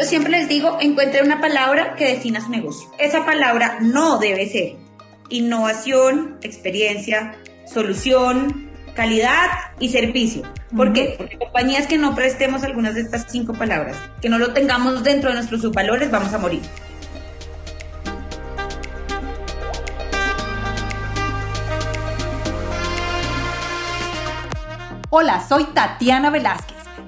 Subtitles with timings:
[0.00, 2.88] Yo siempre les digo, encuentre una palabra que defina su negocio.
[2.96, 4.76] Esa palabra no debe ser
[5.28, 7.34] innovación, experiencia,
[7.70, 10.44] solución, calidad y servicio.
[10.74, 11.16] ¿Por qué?
[11.18, 15.28] Porque compañías que no prestemos algunas de estas cinco palabras, que no lo tengamos dentro
[15.28, 16.62] de nuestros subvalores, vamos a morir.
[25.10, 26.79] Hola, soy Tatiana Velázquez.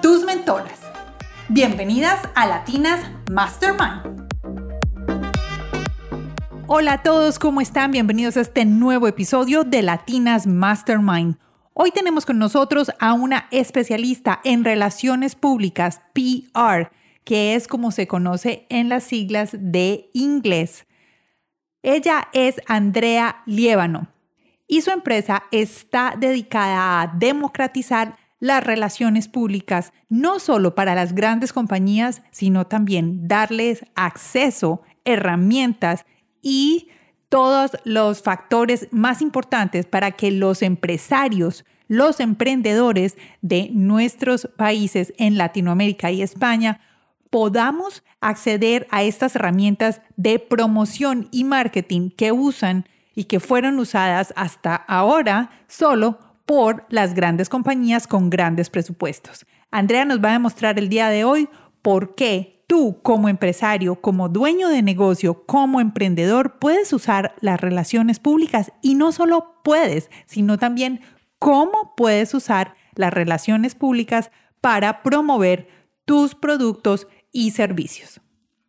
[0.00, 0.80] tus mentoras.
[1.48, 4.28] Bienvenidas a Latinas Mastermind.
[6.66, 7.90] Hola a todos, ¿cómo están?
[7.90, 11.38] Bienvenidos a este nuevo episodio de Latinas Mastermind.
[11.72, 16.90] Hoy tenemos con nosotros a una especialista en relaciones públicas, PR,
[17.24, 20.86] que es como se conoce en las siglas de inglés.
[21.82, 24.08] Ella es Andrea Liébano
[24.66, 31.52] y su empresa está dedicada a democratizar las relaciones públicas, no solo para las grandes
[31.52, 36.04] compañías, sino también darles acceso, herramientas
[36.42, 36.88] y
[37.28, 45.36] todos los factores más importantes para que los empresarios, los emprendedores de nuestros países en
[45.36, 46.80] Latinoamérica y España
[47.30, 54.32] podamos acceder a estas herramientas de promoción y marketing que usan y que fueron usadas
[54.36, 59.44] hasta ahora solo por las grandes compañías con grandes presupuestos.
[59.70, 61.46] Andrea nos va a demostrar el día de hoy
[61.82, 68.18] por qué tú como empresario, como dueño de negocio, como emprendedor, puedes usar las relaciones
[68.18, 71.02] públicas y no solo puedes, sino también
[71.38, 74.30] cómo puedes usar las relaciones públicas
[74.62, 75.68] para promover
[76.06, 78.22] tus productos y servicios.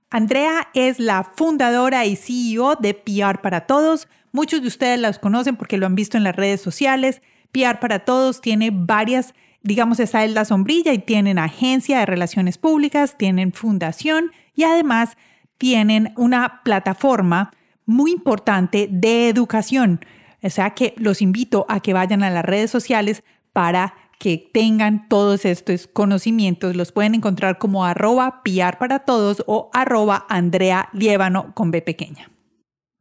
[0.10, 5.56] Andrea es la fundadora y CEO de PR para Todos, Muchos de ustedes las conocen
[5.56, 7.22] porque lo han visto en las redes sociales.
[7.52, 12.58] PR para Todos tiene varias, digamos, esa es la sombrilla y tienen agencia de relaciones
[12.58, 15.18] públicas, tienen fundación y además
[15.58, 17.52] tienen una plataforma
[17.86, 20.00] muy importante de educación.
[20.42, 25.08] O sea que los invito a que vayan a las redes sociales para que tengan
[25.08, 26.76] todos estos conocimientos.
[26.76, 32.30] Los pueden encontrar como arroba PR para todos o arroba Andrea Liébano con B pequeña.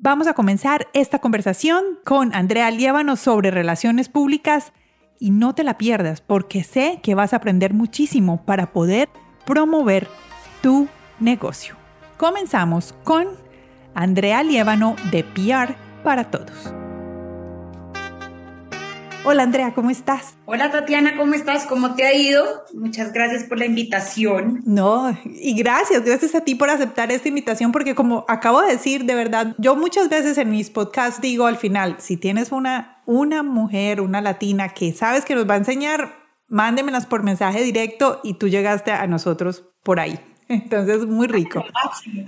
[0.00, 4.72] Vamos a comenzar esta conversación con Andrea Liévano sobre relaciones públicas
[5.18, 9.08] y no te la pierdas porque sé que vas a aprender muchísimo para poder
[9.44, 10.06] promover
[10.62, 10.86] tu
[11.18, 11.74] negocio.
[12.16, 13.26] Comenzamos con
[13.92, 16.72] Andrea Liévano de PR para Todos.
[19.24, 20.36] Hola Andrea, ¿cómo estás?
[20.46, 21.66] Hola Tatiana, ¿cómo estás?
[21.66, 22.44] ¿Cómo te ha ido?
[22.72, 24.62] Muchas gracias por la invitación.
[24.64, 29.04] No, y gracias, gracias a ti por aceptar esta invitación porque como acabo de decir,
[29.04, 33.42] de verdad, yo muchas veces en mis podcasts digo al final, si tienes una, una
[33.42, 36.14] mujer, una latina que sabes que nos va a enseñar,
[36.46, 40.18] mándemelas por mensaje directo y tú llegaste a nosotros por ahí.
[40.48, 41.64] Entonces, muy rico.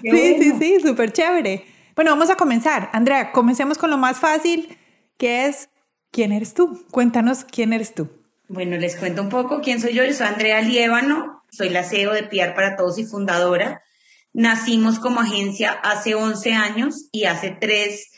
[0.03, 1.65] Sí, sí, sí, súper chévere.
[1.95, 2.91] Bueno, vamos a comenzar.
[2.93, 4.77] Andrea, comencemos con lo más fácil,
[5.17, 5.71] que es
[6.11, 6.85] ¿Quién eres tú?
[6.91, 8.09] Cuéntanos quién eres tú.
[8.49, 10.05] Bueno, les cuento un poco quién soy yo.
[10.05, 13.83] Yo soy Andrea Liébano, soy la CEO de PR para Todos y fundadora.
[14.33, 18.11] Nacimos como agencia hace 11 años y hace 3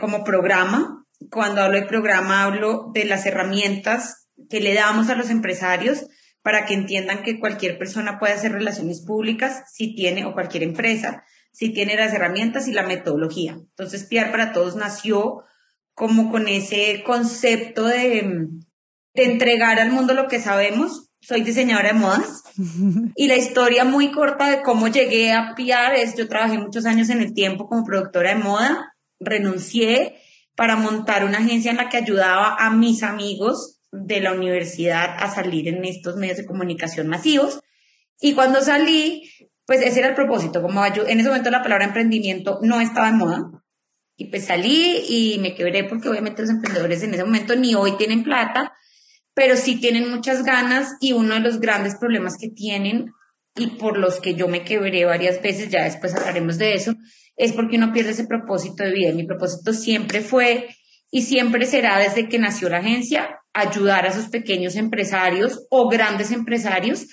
[0.00, 1.04] como programa.
[1.30, 6.06] Cuando hablo de programa hablo de las herramientas que le damos a los empresarios
[6.40, 11.24] para que entiendan que cualquier persona puede hacer relaciones públicas si tiene o cualquier empresa,
[11.52, 13.52] si tiene las herramientas y la metodología.
[13.52, 15.44] Entonces, PR para Todos nació
[15.94, 18.48] como con ese concepto de,
[19.14, 21.10] de entregar al mundo lo que sabemos.
[21.20, 22.42] Soy diseñadora de modas
[23.16, 27.08] y la historia muy corta de cómo llegué a PR es, yo trabajé muchos años
[27.08, 30.18] en el tiempo como productora de moda, renuncié
[30.54, 35.32] para montar una agencia en la que ayudaba a mis amigos de la universidad a
[35.32, 37.60] salir en estos medios de comunicación masivos.
[38.20, 39.30] Y cuando salí,
[39.66, 43.18] pues ese era el propósito, como en ese momento la palabra emprendimiento no estaba en
[43.18, 43.63] moda,
[44.16, 47.96] y pues salí y me quebré porque obviamente los emprendedores en ese momento ni hoy
[47.96, 48.72] tienen plata,
[49.34, 53.12] pero sí tienen muchas ganas y uno de los grandes problemas que tienen
[53.56, 56.94] y por los que yo me quebré varias veces, ya después hablaremos de eso,
[57.36, 59.12] es porque uno pierde ese propósito de vida.
[59.12, 60.68] Mi propósito siempre fue
[61.10, 66.32] y siempre será desde que nació la agencia ayudar a esos pequeños empresarios o grandes
[66.32, 67.06] empresarios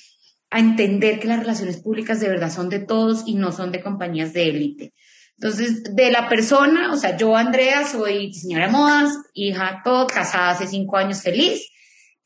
[0.49, 3.81] a entender que las relaciones públicas de verdad son de todos y no son de
[3.81, 4.93] compañías de élite.
[5.41, 10.51] Entonces, de la persona, o sea, yo, Andrea, soy señora de modas, hija, todo, casada
[10.51, 11.67] hace cinco años feliz,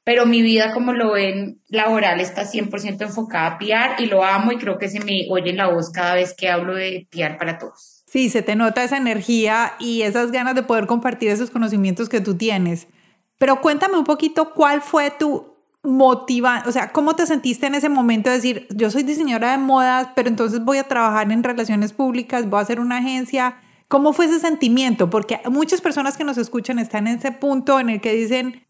[0.04, 4.52] pero mi vida, como lo ven, laboral está 100% enfocada a PR y lo amo
[4.52, 7.38] y creo que se me oye en la voz cada vez que hablo de PR
[7.38, 8.04] para todos.
[8.06, 12.20] Sí, se te nota esa energía y esas ganas de poder compartir esos conocimientos que
[12.20, 12.90] tú tienes.
[13.38, 15.55] Pero cuéntame un poquito cuál fue tu
[15.86, 19.58] motiva, o sea, ¿cómo te sentiste en ese momento de decir, yo soy diseñadora de
[19.58, 23.58] modas, pero entonces voy a trabajar en relaciones públicas, voy a hacer una agencia?
[23.88, 25.10] ¿Cómo fue ese sentimiento?
[25.10, 28.66] Porque muchas personas que nos escuchan están en ese punto en el que dicen,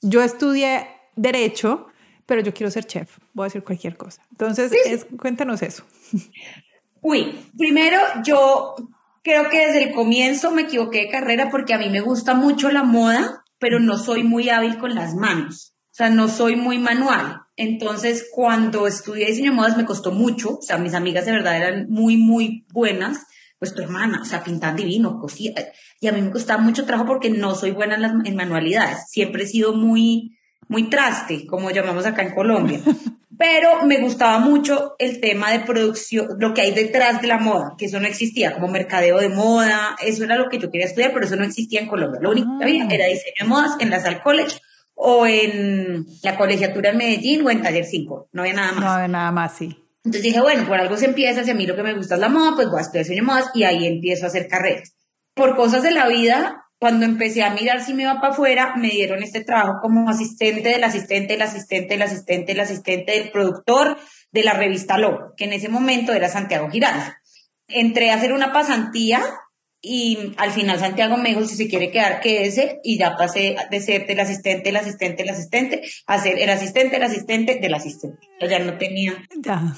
[0.00, 0.86] yo estudié
[1.16, 1.88] derecho,
[2.26, 4.22] pero yo quiero ser chef, voy a hacer cualquier cosa.
[4.30, 4.72] Entonces,
[5.18, 5.84] cuéntanos eso.
[7.02, 8.74] Uy, primero yo
[9.22, 12.70] creo que desde el comienzo me equivoqué de carrera porque a mí me gusta mucho
[12.70, 15.69] la moda, pero no soy muy hábil con las manos
[16.00, 17.42] sea, no soy muy manual.
[17.56, 20.56] Entonces, cuando estudié diseño de modas me costó mucho.
[20.58, 23.26] O sea, mis amigas de verdad eran muy, muy buenas.
[23.58, 25.52] Pues tu hermana, o sea, pintan divino, cosía.
[26.00, 29.10] Y a mí me costaba mucho trabajo porque no soy buena en, en manualidades.
[29.10, 30.38] Siempre he sido muy,
[30.68, 32.80] muy traste, como llamamos acá en Colombia.
[33.38, 37.74] Pero me gustaba mucho el tema de producción, lo que hay detrás de la moda,
[37.78, 41.14] que eso no existía, como mercadeo de moda, eso era lo que yo quería estudiar,
[41.14, 42.20] pero eso no existía en Colombia.
[42.20, 44.60] Lo único que había era diseño de modas en la Sal College
[45.02, 48.28] o en la colegiatura en Medellín o en Taller 5.
[48.32, 48.84] No había nada más.
[48.84, 49.74] No había nada más, sí.
[50.04, 52.20] Entonces dije, bueno, por algo se empieza, si a mí lo que me gusta es
[52.20, 54.94] la moda, pues voy a estudiar de modas y ahí empiezo a hacer carreras.
[55.34, 58.90] Por cosas de la vida, cuando empecé a mirar si me iba para afuera, me
[58.90, 63.96] dieron este trabajo como asistente del asistente, del asistente, del asistente, del asistente del productor
[64.32, 67.04] de la revista Lo, que en ese momento era Santiago Giraldo.
[67.68, 69.22] Entré a hacer una pasantía
[69.82, 73.56] y al final Santiago me dijo si se quiere quedar que ese y ya pasé
[73.70, 77.74] de ser el asistente, el asistente, el asistente a ser el asistente, el asistente del
[77.74, 78.18] asistente.
[78.40, 79.14] ya no tenía.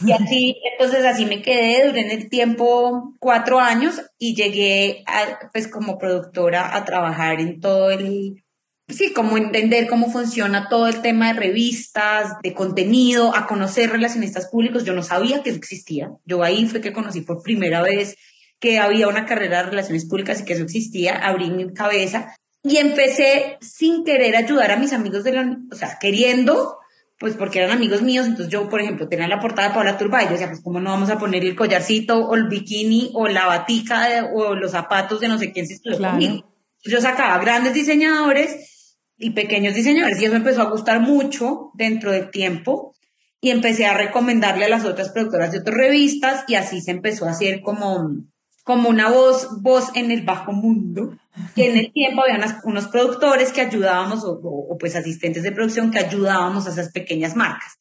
[0.04, 5.50] Y así, entonces así me quedé, duré en el tiempo cuatro años y llegué a,
[5.52, 8.42] pues como productora a trabajar en todo el,
[8.88, 14.48] sí, como entender cómo funciona todo el tema de revistas, de contenido, a conocer relacionistas
[14.48, 14.84] públicos.
[14.84, 16.10] Yo no sabía que eso existía.
[16.24, 18.16] Yo ahí fue que conocí por primera vez
[18.62, 22.76] que había una carrera de relaciones públicas y que eso existía, abrí mi cabeza y
[22.76, 26.78] empecé sin querer ayudar a mis amigos de la, o sea, queriendo,
[27.18, 30.26] pues porque eran amigos míos, entonces yo, por ejemplo, tenía la portada de Paula Turbay,
[30.26, 33.46] yo decía, pues cómo no vamos a poner el collarcito o el bikini o la
[33.46, 36.48] batica o los zapatos de no sé quién se estudió conmigo.
[36.84, 42.30] Yo sacaba grandes diseñadores y pequeños diseñadores y eso empezó a gustar mucho dentro del
[42.30, 42.94] tiempo
[43.40, 47.26] y empecé a recomendarle a las otras productoras de otras revistas y así se empezó
[47.26, 48.22] a hacer como
[48.62, 51.16] como una voz, voz en el bajo mundo,
[51.54, 55.98] que en el tiempo había unos productores que ayudábamos, o, pues asistentes de producción que
[55.98, 57.78] ayudábamos a esas pequeñas marcas.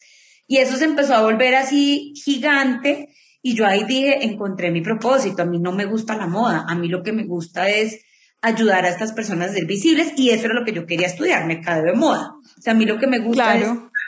[0.47, 3.09] Y eso se empezó a volver así gigante
[3.41, 6.75] y yo ahí dije, encontré mi propósito, a mí no me gusta la moda, a
[6.75, 8.01] mí lo que me gusta es
[8.41, 11.45] ayudar a estas personas a ser visibles y eso era lo que yo quería estudiar,
[11.45, 12.33] mercadeo de moda.
[12.57, 13.67] O sea, a mí lo que me gusta es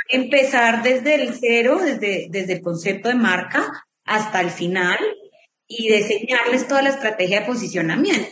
[0.10, 3.64] empezar desde el cero, desde, desde el concepto de marca
[4.06, 4.98] hasta el final
[5.78, 8.30] y diseñarles toda la estrategia de posicionamiento.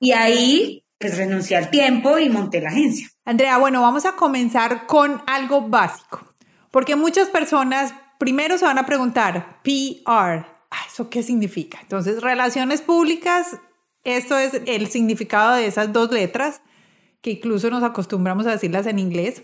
[0.00, 3.08] Y ahí, pues renuncié al tiempo y monté la agencia.
[3.24, 6.34] Andrea, bueno, vamos a comenzar con algo básico,
[6.70, 10.46] porque muchas personas primero se van a preguntar, PR,
[10.86, 11.78] ¿eso qué significa?
[11.82, 13.58] Entonces, relaciones públicas,
[14.04, 16.62] esto es el significado de esas dos letras,
[17.20, 19.42] que incluso nos acostumbramos a decirlas en inglés.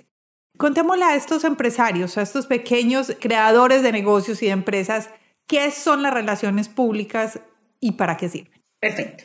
[0.56, 5.10] Contémosle a estos empresarios, a estos pequeños creadores de negocios y de empresas,
[5.48, 7.40] ¿Qué son las relaciones públicas
[7.80, 8.62] y para qué sirven?
[8.78, 9.24] Perfecto.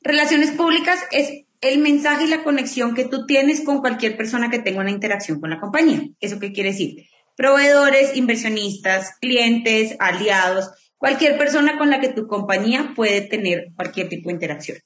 [0.00, 4.58] Relaciones públicas es el mensaje y la conexión que tú tienes con cualquier persona que
[4.58, 6.00] tenga una interacción con la compañía.
[6.20, 7.06] ¿Eso qué quiere decir?
[7.36, 14.28] Proveedores, inversionistas, clientes, aliados, cualquier persona con la que tu compañía puede tener cualquier tipo
[14.28, 14.78] de interacción.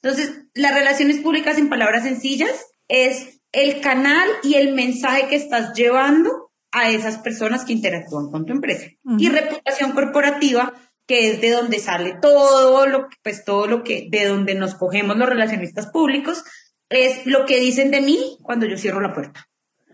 [0.00, 5.74] Entonces, las relaciones públicas, en palabras sencillas, es el canal y el mensaje que estás
[5.74, 8.86] llevando a esas personas que interactúan con tu empresa.
[9.18, 10.72] Y reputación corporativa,
[11.06, 14.74] que es de donde sale todo lo que, pues todo lo que, de donde nos
[14.74, 16.44] cogemos los relacionistas públicos,
[16.88, 19.48] es lo que dicen de mí cuando yo cierro la puerta.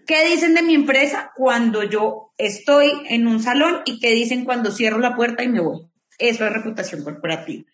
[0.07, 4.71] ¿Qué dicen de mi empresa cuando yo estoy en un salón y qué dicen cuando
[4.71, 5.83] cierro la puerta y me voy?
[6.17, 7.65] Eso es reputación corporativa.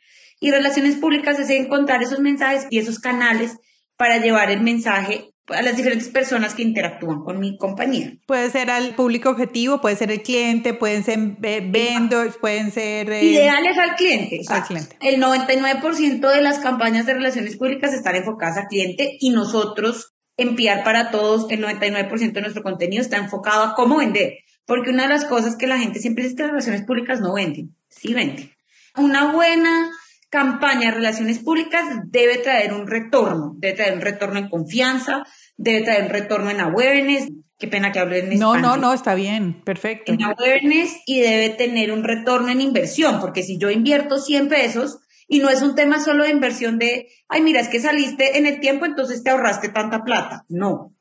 [0.41, 3.57] Y relaciones públicas es encontrar esos mensajes y esos canales
[3.97, 8.15] para llevar el mensaje a las diferentes personas que interactúan con mi compañía.
[8.27, 13.11] Puede ser al público objetivo, puede ser el cliente, pueden ser vendors, pueden ser...
[13.11, 14.41] Eh, Ideales al cliente.
[14.49, 14.97] al cliente.
[15.01, 20.57] El 99% de las campañas de relaciones públicas están enfocadas al cliente y nosotros, en
[20.83, 24.39] para Todos, el 99% de nuestro contenido está enfocado a cómo vender.
[24.67, 27.21] Porque una de las cosas que la gente siempre dice es que las relaciones públicas
[27.21, 27.77] no venden.
[27.91, 28.51] Sí venden.
[28.97, 29.91] Una buena
[30.35, 35.25] campaña de relaciones públicas debe traer un retorno, debe traer un retorno en confianza,
[35.57, 37.29] debe traer un retorno en awareness.
[37.57, 40.13] Qué pena que hable en No, no, no, está bien, perfecto.
[40.13, 44.99] En awareness y debe tener un retorno en inversión, porque si yo invierto 100 pesos
[45.29, 48.47] y no es un tema solo de inversión de, ay, mira, es que saliste en
[48.47, 50.45] el tiempo, entonces te ahorraste tanta plata.
[50.49, 50.97] No,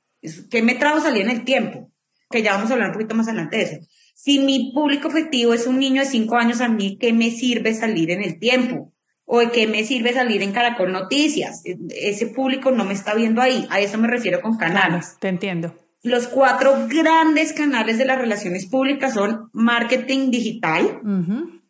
[0.52, 1.92] ¿qué me trajo salir en el tiempo?
[2.30, 3.78] Que ya vamos a hablar un poquito más adelante de eso.
[4.14, 7.74] Si mi público objetivo es un niño de 5 años, a mí, ¿qué me sirve
[7.74, 8.93] salir en el tiempo?
[9.36, 11.64] O de qué me sirve salir en Caracol Noticias.
[11.66, 13.66] E, ese público no me está viendo ahí.
[13.72, 15.18] A eso me refiero con canales.
[15.20, 15.74] te entiendo.
[16.04, 21.00] Los cuatro grandes canales de las relaciones públicas son marketing digital,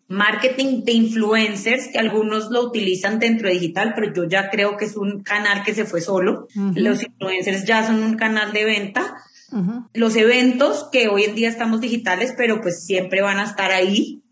[0.09, 4.83] marketing de influencers, que algunos lo utilizan dentro de digital, pero yo ya creo que
[4.83, 6.47] es un canal que se fue solo.
[6.75, 9.15] Los influencers ya son un canal de venta.
[9.93, 14.22] Los eventos, que hoy en día estamos digitales, pero pues siempre van a estar ahí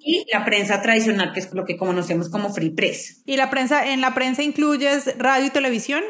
[0.00, 3.22] y la prensa tradicional, que es lo que conocemos como free press.
[3.24, 6.02] ¿Y la prensa, en la prensa incluyes radio y televisión?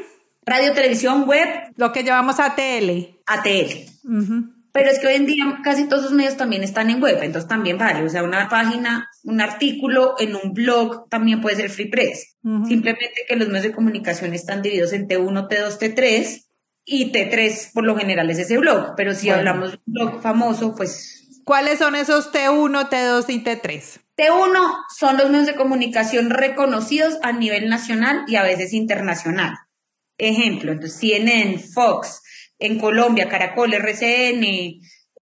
[0.46, 1.48] Radio, televisión, web.
[1.76, 3.18] Lo que llamamos ATL.
[3.26, 4.50] ATL.
[4.72, 7.48] Pero es que hoy en día casi todos esos medios también están en web, entonces
[7.48, 8.02] también vale.
[8.02, 12.36] O sea, una página, un artículo en un blog también puede ser free press.
[12.42, 16.44] Simplemente que los medios de comunicación están divididos en T1, T2, T3
[16.84, 18.94] y T3 por lo general es ese blog.
[18.96, 24.00] Pero si hablamos de un blog famoso, pues ¿Cuáles son esos T1, T2 y T3?
[24.16, 29.54] T1 son los medios de comunicación reconocidos a nivel nacional y a veces internacional.
[30.16, 32.22] Ejemplo, entonces CNN, Fox,
[32.58, 34.80] en Colombia, Caracol, RCN,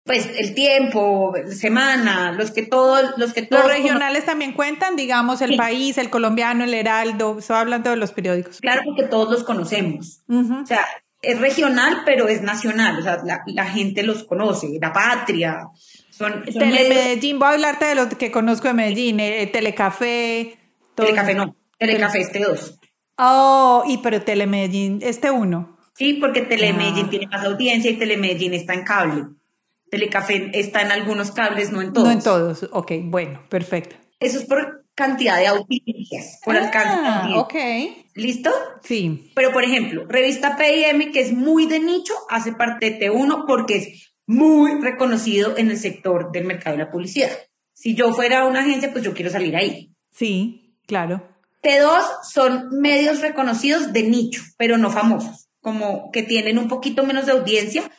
[0.04, 3.64] pues el tiempo, semana, los que todos, los que todos.
[3.64, 8.12] Los regionales también cuentan, digamos, el país, el colombiano, el heraldo, estoy hablando de los
[8.12, 8.60] periódicos.
[8.60, 10.22] Claro, porque todos los conocemos.
[10.28, 10.86] O sea,
[11.22, 15.68] es regional, pero es nacional, o sea, la, la gente los conoce, la patria,
[16.16, 20.56] son, Telemedellín, voy a hablarte de lo que conozco de Medellín, eh, Telecafé.
[20.94, 22.78] Telecafé no, Telecafé este 2.
[23.18, 25.76] Oh, y pero Telemedellín este 1.
[25.94, 27.10] Sí, porque Telemedellín ah.
[27.10, 29.24] tiene más audiencia y Telemedellín está en cable.
[29.90, 32.06] Telecafé está en algunos cables, no en todos.
[32.06, 33.96] No en todos, ok, bueno, perfecto.
[34.20, 37.34] Eso es por cantidad de audiencias, por ah, alcance.
[37.38, 37.54] Ok.
[38.14, 38.50] ¿Listo?
[38.84, 39.32] Sí.
[39.34, 43.76] Pero, por ejemplo, revista PIM, que es muy de nicho, hace parte de T1 porque
[43.76, 47.30] es muy reconocido en el sector del mercado de la publicidad.
[47.72, 49.94] Si yo fuera una agencia, pues yo quiero salir ahí.
[50.10, 51.28] Sí, claro.
[51.62, 57.26] T2 son medios reconocidos de nicho, pero no famosos, como que tienen un poquito menos
[57.26, 57.90] de audiencia.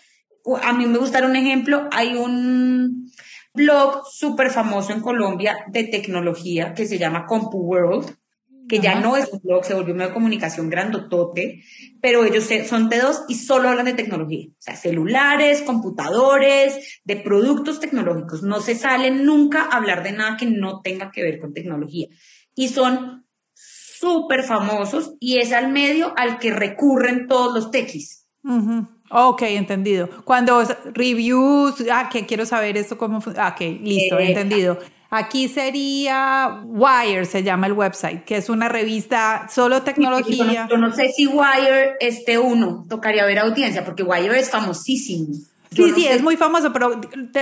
[0.61, 3.11] A mí me gustaría un ejemplo, hay un
[3.53, 8.15] blog súper famoso en Colombia de tecnología que se llama CompuWorld,
[8.67, 11.63] que ya no es un blog, se volvió un medio de comunicación grandotote,
[12.01, 17.15] pero ellos son de dos y solo hablan de tecnología, o sea, celulares, computadores, de
[17.17, 18.43] productos tecnológicos.
[18.43, 22.07] No se salen nunca a hablar de nada que no tenga que ver con tecnología.
[22.55, 28.27] Y son súper famosos y es al medio al que recurren todos los techis.
[29.09, 30.09] Ok, entendido.
[30.23, 34.79] Cuando reviews, ah, que quiero saber esto cómo, ah, ok, listo, entendido.
[35.09, 40.67] Aquí sería Wire, se llama el website, que es una revista solo tecnología.
[40.69, 45.27] Yo no, sé si Wire este uno tocaría ver audiencia, porque Wire es famosísimo.
[45.71, 46.99] sí, sí, es muy famoso, pero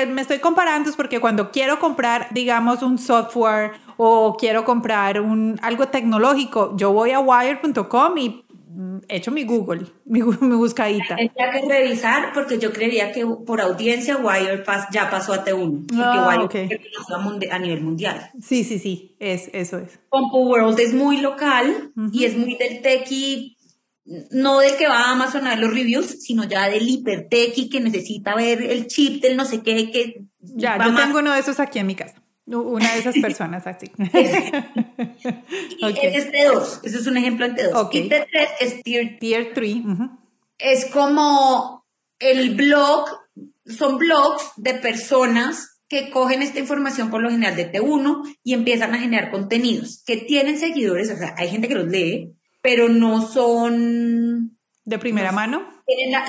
[0.10, 5.60] me estoy comparando es porque cuando quiero comprar, digamos, un software o quiero comprar un,
[5.62, 8.43] algo tecnológico, yo voy a wire.com y
[9.08, 11.16] hecho mi Google, mi, mi buscadita.
[11.16, 15.88] Tendría que revisar porque yo creería que por audiencia Wirepass ya pasó a T1.
[15.88, 16.70] Porque ah, okay.
[17.52, 18.32] a nivel mundial.
[18.42, 20.00] Sí, sí, sí, es, eso es.
[20.10, 23.58] Compu World es muy local y es muy del tequi,
[24.32, 27.80] no del que va a Amazon a ver los reviews, sino ya del hipertequi que
[27.80, 29.92] necesita ver el chip del no sé qué.
[29.92, 32.23] Que ya, yo tengo uno de esos aquí en mi casa.
[32.46, 33.90] Una de esas personas así.
[33.98, 34.08] y
[36.02, 37.90] ese es T2, ese es un ejemplo en T2.
[37.94, 38.28] Y T3
[38.60, 39.78] es Tier, tier 3.
[40.58, 41.86] Es como
[42.20, 43.06] el blog,
[43.66, 48.94] son blogs de personas que cogen esta información por lo general de T1 y empiezan
[48.94, 53.22] a generar contenidos que tienen seguidores, o sea, hay gente que los lee, pero no
[53.22, 54.58] son...
[54.86, 55.73] ¿De primera mano?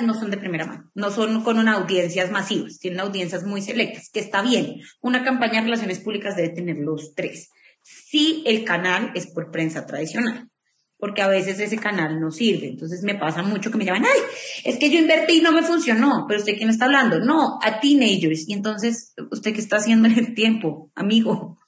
[0.03, 4.09] No son de primera mano, no son con una audiencias masivas, tienen audiencias muy selectas,
[4.11, 4.81] que está bien.
[5.01, 7.49] Una campaña de relaciones públicas debe tener los tres.
[7.81, 10.49] Si el canal es por prensa tradicional,
[10.97, 12.67] porque a veces ese canal no sirve.
[12.67, 14.21] Entonces me pasa mucho que me llaman, ay,
[14.63, 17.19] es que yo invertí y no me funcionó, pero usted quién está hablando?
[17.19, 18.47] No, a teenagers.
[18.47, 21.59] Y entonces, ¿usted qué está haciendo en el tiempo, amigo?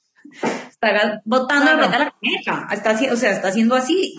[0.70, 4.16] Está botando la la cabeza, está, o sea, está haciendo así.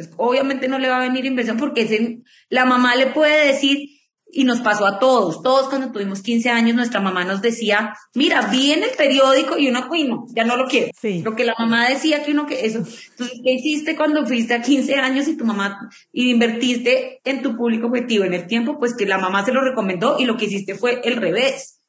[0.00, 4.00] Pues, obviamente no le va a venir inversión porque la mamá le puede decir,
[4.32, 5.42] y nos pasó a todos.
[5.42, 9.68] Todos cuando tuvimos 15 años, nuestra mamá nos decía, mira, vi en el periódico y
[9.68, 10.92] uno, uy, no, ya no lo quiero.
[10.98, 11.20] Sí.
[11.22, 12.78] Lo que la mamá decía que uno que eso.
[12.78, 17.56] Entonces, ¿qué hiciste cuando fuiste a 15 años y tu mamá y invertiste en tu
[17.56, 18.78] público objetivo en el tiempo?
[18.78, 21.80] Pues que la mamá se lo recomendó y lo que hiciste fue el revés.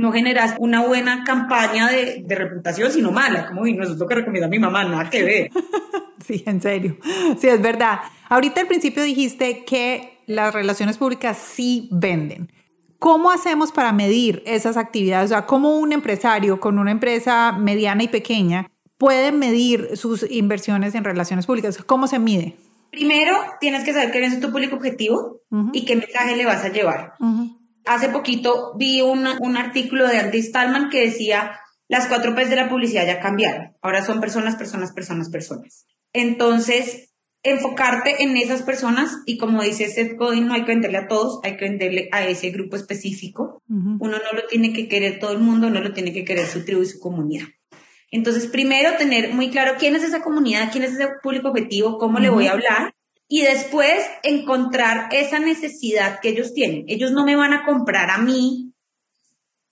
[0.00, 3.46] No generas una buena campaña de, de reputación, sino mala.
[3.46, 5.50] Como, uy, no, eso es lo que recomienda mi mamá, nada que ver.
[6.26, 6.96] sí, en serio.
[7.38, 8.00] Sí, es verdad.
[8.28, 12.50] Ahorita al principio dijiste que las relaciones públicas sí venden.
[12.98, 15.26] ¿Cómo hacemos para medir esas actividades?
[15.26, 20.94] O sea, ¿cómo un empresario con una empresa mediana y pequeña puede medir sus inversiones
[20.94, 21.78] en relaciones públicas?
[21.84, 22.56] ¿Cómo se mide?
[22.90, 25.40] Primero, tienes que saber quién es tu público objetivo
[25.72, 27.14] y qué mensaje le vas a llevar.
[27.86, 31.58] Hace poquito vi un artículo de Andy Stallman que decía,
[31.88, 33.76] las cuatro P's de la publicidad ya cambiaron.
[33.82, 35.86] Ahora son personas, personas, personas, personas.
[36.12, 41.08] Entonces, enfocarte en esas personas y como dice Seth Godin, no hay que venderle a
[41.08, 43.62] todos, hay que venderle a ese grupo específico.
[43.66, 46.64] Uno no lo tiene que querer todo el mundo, no lo tiene que querer su
[46.64, 47.46] tribu y su comunidad.
[48.12, 52.18] Entonces, primero tener muy claro quién es esa comunidad, quién es ese público objetivo, cómo
[52.18, 52.94] le voy a hablar
[53.32, 56.84] y después encontrar esa necesidad que ellos tienen.
[56.88, 58.74] Ellos no me van a comprar a mí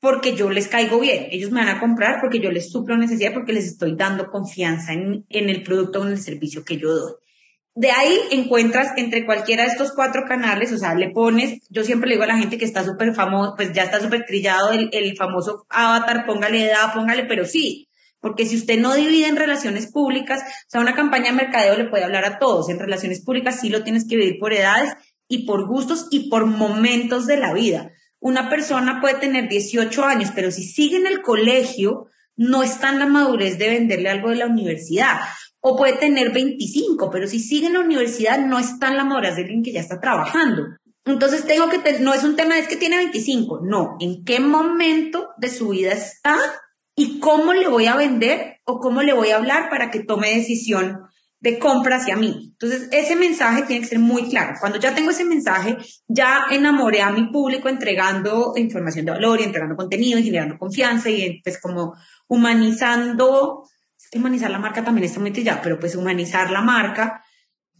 [0.00, 1.26] porque yo les caigo bien.
[1.32, 4.92] Ellos me van a comprar porque yo les suplo necesidad, porque les estoy dando confianza
[4.92, 7.12] en, en el producto o en el servicio que yo doy
[7.78, 12.08] de ahí encuentras entre cualquiera de estos cuatro canales, o sea, le pones, yo siempre
[12.08, 14.88] le digo a la gente que está súper famoso, pues ya está súper trillado el,
[14.90, 17.87] el, famoso avatar, póngale edad, póngale, pero sí,
[18.20, 21.88] porque si usted no divide en relaciones públicas, o sea, una campaña de mercadeo le
[21.88, 24.94] puede hablar a todos, en relaciones públicas sí lo tienes que dividir por edades
[25.28, 27.92] y por gustos y por momentos de la vida.
[28.20, 32.06] Una persona puede tener 18 años, pero si sigue en el colegio,
[32.36, 35.20] no está en la madurez de venderle algo de la universidad
[35.60, 39.36] o puede tener 25, pero si sigue en la universidad no está en la madurez
[39.36, 40.64] de alguien que ya está trabajando.
[41.04, 45.30] Entonces tengo que, no es un tema, es que tiene 25, no, en qué momento
[45.38, 46.38] de su vida está
[46.98, 50.34] y cómo le voy a vender o cómo le voy a hablar para que tome
[50.34, 51.02] decisión
[51.38, 52.50] de compra hacia mí.
[52.50, 54.56] Entonces, ese mensaje tiene que ser muy claro.
[54.58, 55.76] Cuando ya tengo ese mensaje,
[56.08, 61.08] ya enamoré a mi público entregando información de valor y entregando contenido y generando confianza
[61.08, 61.94] y pues como
[62.26, 63.62] humanizando
[64.12, 67.22] humanizar la marca también está muy ya, pero pues humanizar la marca,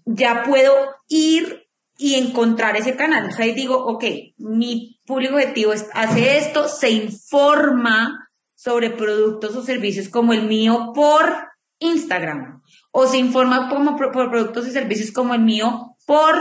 [0.05, 0.75] ya puedo
[1.09, 1.65] ir
[1.97, 3.31] y encontrar ese canal.
[3.31, 4.05] O sea, digo, ok,
[4.37, 8.28] mi público objetivo hace esto, se informa
[8.59, 11.33] sobre productos o servicios como el mío por
[11.79, 16.35] Instagram, o se informa como por, productos y servicios como el mío por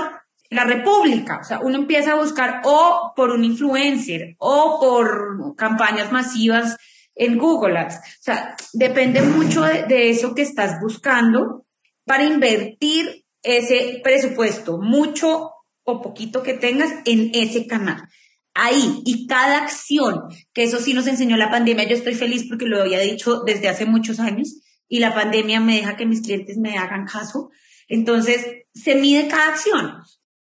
[0.50, 1.42] la República.
[1.42, 6.78] O sea, uno empieza a buscar o por un influencer o por campañas masivas
[7.14, 7.98] en Google Ads.
[7.98, 11.68] O sea, depende mucho de, eso que estás buscando
[12.04, 15.52] para invertir ese presupuesto, mucho
[15.84, 18.10] o poquito que tengas en ese canal.
[18.60, 22.66] Ahí, y cada acción, que eso sí nos enseñó la pandemia, yo estoy feliz porque
[22.66, 24.56] lo había dicho desde hace muchos años
[24.88, 27.52] y la pandemia me deja que mis clientes me hagan caso.
[27.88, 29.94] Entonces, se mide cada acción.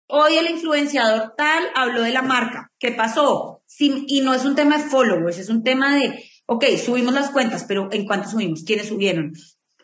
[0.07, 2.71] Hoy el influenciador tal habló de la marca.
[2.79, 3.55] ¿Qué pasó?
[3.79, 7.65] y no es un tema de followers, es un tema de ok, subimos las cuentas,
[7.67, 8.63] pero ¿en cuánto subimos?
[8.63, 9.33] ¿Quiénes subieron?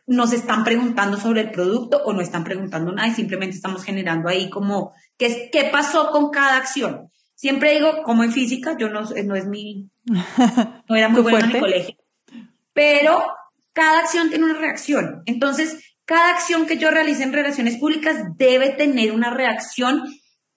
[0.08, 4.28] ¿Nos están preguntando sobre el producto o no están preguntando nada y simplemente estamos generando
[4.30, 7.10] ahí como, ¿qué, qué pasó con cada acción?
[7.36, 11.56] Siempre digo, como en física, yo no, no es mi, no era muy buena en
[11.56, 11.96] el colegio,
[12.74, 13.24] pero
[13.74, 15.24] cada acción tiene una reacción.
[15.26, 20.04] Entonces, cada acción que yo realice en relaciones públicas debe tener una reacción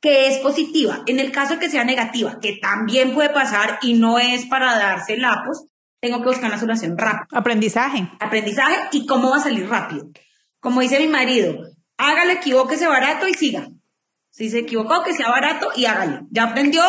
[0.01, 1.03] que es positiva.
[1.07, 5.17] En el caso que sea negativa, que también puede pasar y no es para darse
[5.17, 5.65] lapos,
[6.01, 7.27] tengo que buscar una solución rápida.
[7.39, 8.09] Aprendizaje.
[8.21, 10.09] Aprendizaje y cómo va a salir rápido.
[10.61, 11.59] Como dice mi marido,
[11.97, 13.69] hágale, equivóquese barato y siga.
[14.37, 16.20] Si se equivocó, que sea barato y hágale.
[16.31, 16.83] Ya aprendió,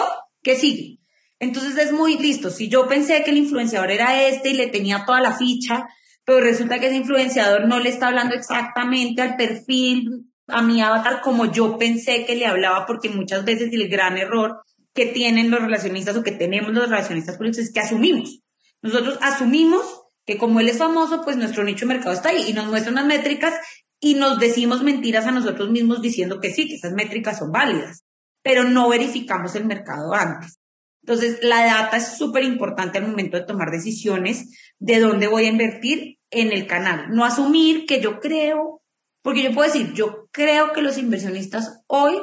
[0.44, 1.00] que sigue.
[1.40, 2.50] Entonces es muy listo.
[2.50, 5.88] Si yo pensé que el influenciador era este y le tenía toda la ficha,
[6.26, 11.22] pero resulta que ese influenciador no le está hablando exactamente al perfil, a mi avatar,
[11.22, 14.60] como yo pensé que le hablaba, porque muchas veces el gran error
[14.94, 18.42] que tienen los relacionistas o que tenemos los relacionistas públicos es que asumimos.
[18.82, 19.86] Nosotros asumimos
[20.26, 22.92] que como él es famoso, pues nuestro nicho de mercado está ahí y nos muestra
[22.92, 23.54] unas métricas
[24.00, 28.04] y nos decimos mentiras a nosotros mismos diciendo que sí, que esas métricas son válidas,
[28.44, 30.60] pero no verificamos el mercado antes.
[31.02, 35.50] Entonces, la data es súper importante al momento de tomar decisiones de dónde voy a
[35.50, 37.06] invertir en el canal.
[37.10, 38.82] No asumir que yo creo,
[39.22, 42.18] porque yo puedo decir, yo creo que los inversionistas hoy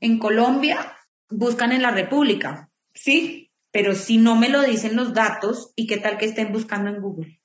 [0.00, 0.94] en Colombia
[1.30, 2.70] buscan en la República.
[2.94, 6.90] Sí, pero si no me lo dicen los datos, ¿y qué tal que estén buscando
[6.90, 7.37] en Google?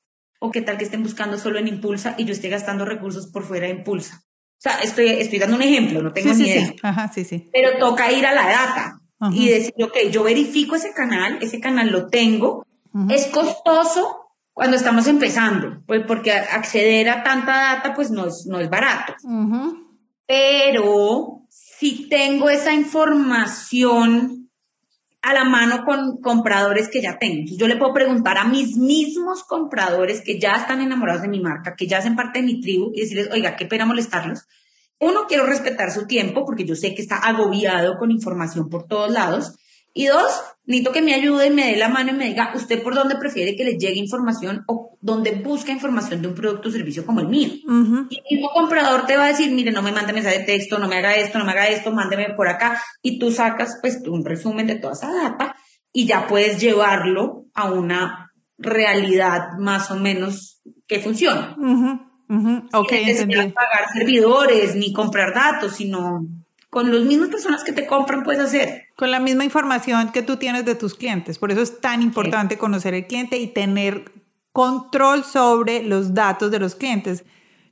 [0.46, 3.44] ¿O qué tal que estén buscando solo en Impulsa y yo esté gastando recursos por
[3.44, 4.26] fuera de Impulsa?
[4.26, 6.68] O sea, estoy, estoy dando un ejemplo, no tengo ni idea.
[6.68, 6.76] Sí.
[6.84, 7.50] Ajá, sí, sí.
[7.54, 9.00] Pero toca ir a la data.
[9.32, 12.66] y decir, ok, yo verifico ese canal, ese canal lo tengo,
[13.10, 14.18] es costoso
[14.52, 19.14] cuando estamos empezando, pues porque acceder a tanta data pues no es, no es barato.
[20.28, 24.43] Pero si tengo esa información
[25.24, 27.46] a la mano con compradores que ya tengo.
[27.58, 31.76] yo le puedo preguntar a mis mismos compradores que ya están enamorados de mi marca,
[31.78, 34.48] que ya hacen parte de mi tribu y decirles, oiga, qué pena molestarlos.
[35.00, 39.12] Uno, quiero respetar su tiempo porque yo sé que está agobiado con información por todos
[39.12, 39.56] lados.
[39.94, 40.32] Y dos,
[40.66, 43.16] necesito que me ayude y me dé la mano y me diga, ¿usted por dónde
[43.16, 47.20] prefiere que le llegue información o dónde busca información de un producto o servicio como
[47.20, 47.50] el mío?
[48.10, 50.80] Y el mismo comprador te va a decir, mire, no me mande mensaje de texto,
[50.80, 52.82] no me haga esto, no me haga esto, mándeme por acá.
[53.04, 55.56] Y tú sacas pues un resumen de toda esa data
[55.92, 61.56] y ya puedes llevarlo a una realidad más o menos que funcione.
[62.74, 66.26] Ok, Sin pagar servidores ni comprar datos, sino
[66.74, 68.88] con las mismas personas que te compran puedes hacer.
[68.96, 71.38] Con la misma información que tú tienes de tus clientes.
[71.38, 74.12] Por eso es tan importante conocer el cliente y tener
[74.52, 77.26] control sobre los datos de los clientes.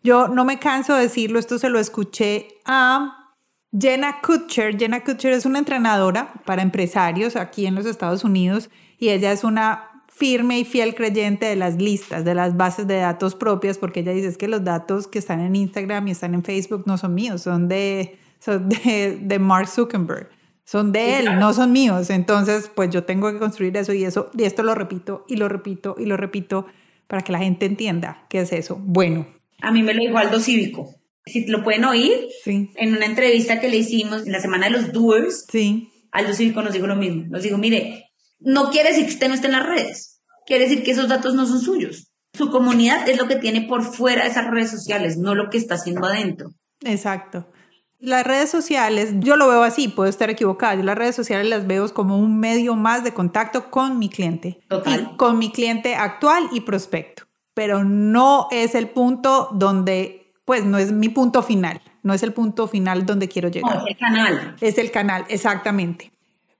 [0.03, 3.33] Yo no me canso de decirlo, esto se lo escuché a
[3.75, 4.77] Jenna Kutcher.
[4.77, 9.43] Jenna Kutcher es una entrenadora para empresarios aquí en los Estados Unidos y ella es
[9.43, 14.01] una firme y fiel creyente de las listas, de las bases de datos propias, porque
[14.01, 17.15] ella dice que los datos que están en Instagram y están en Facebook no son
[17.15, 20.29] míos, son de son de, Mark Zuckerberg,
[20.65, 22.09] son de él, no son míos.
[22.09, 25.47] Entonces, pues yo tengo que construir eso y eso, y esto lo repito y lo
[25.47, 26.65] repito y lo repito
[27.07, 28.77] para que la gente entienda qué es eso.
[28.81, 29.27] Bueno.
[29.61, 30.95] A mí me lo dijo Aldo Cívico.
[31.25, 32.71] Si lo pueden oír, sí.
[32.75, 35.89] en una entrevista que le hicimos en la semana de los doers, sí.
[36.11, 37.25] Aldo Cívico nos dijo lo mismo.
[37.29, 40.83] Nos dijo, mire, no quiere decir que usted no esté en las redes, quiere decir
[40.83, 42.11] que esos datos no son suyos.
[42.33, 45.57] Su comunidad es lo que tiene por fuera de esas redes sociales, no lo que
[45.57, 46.51] está haciendo adentro.
[46.83, 47.51] Exacto.
[48.01, 51.67] Las redes sociales, yo lo veo así, puedo estar equivocada, yo las redes sociales las
[51.67, 54.59] veo como un medio más de contacto con mi cliente.
[54.67, 55.15] Total.
[55.17, 57.23] con mi cliente actual y prospecto.
[57.53, 62.33] Pero no es el punto donde, pues no es mi punto final, no es el
[62.33, 63.75] punto final donde quiero llegar.
[63.75, 64.55] No, es el canal.
[64.61, 66.11] Es el canal, exactamente.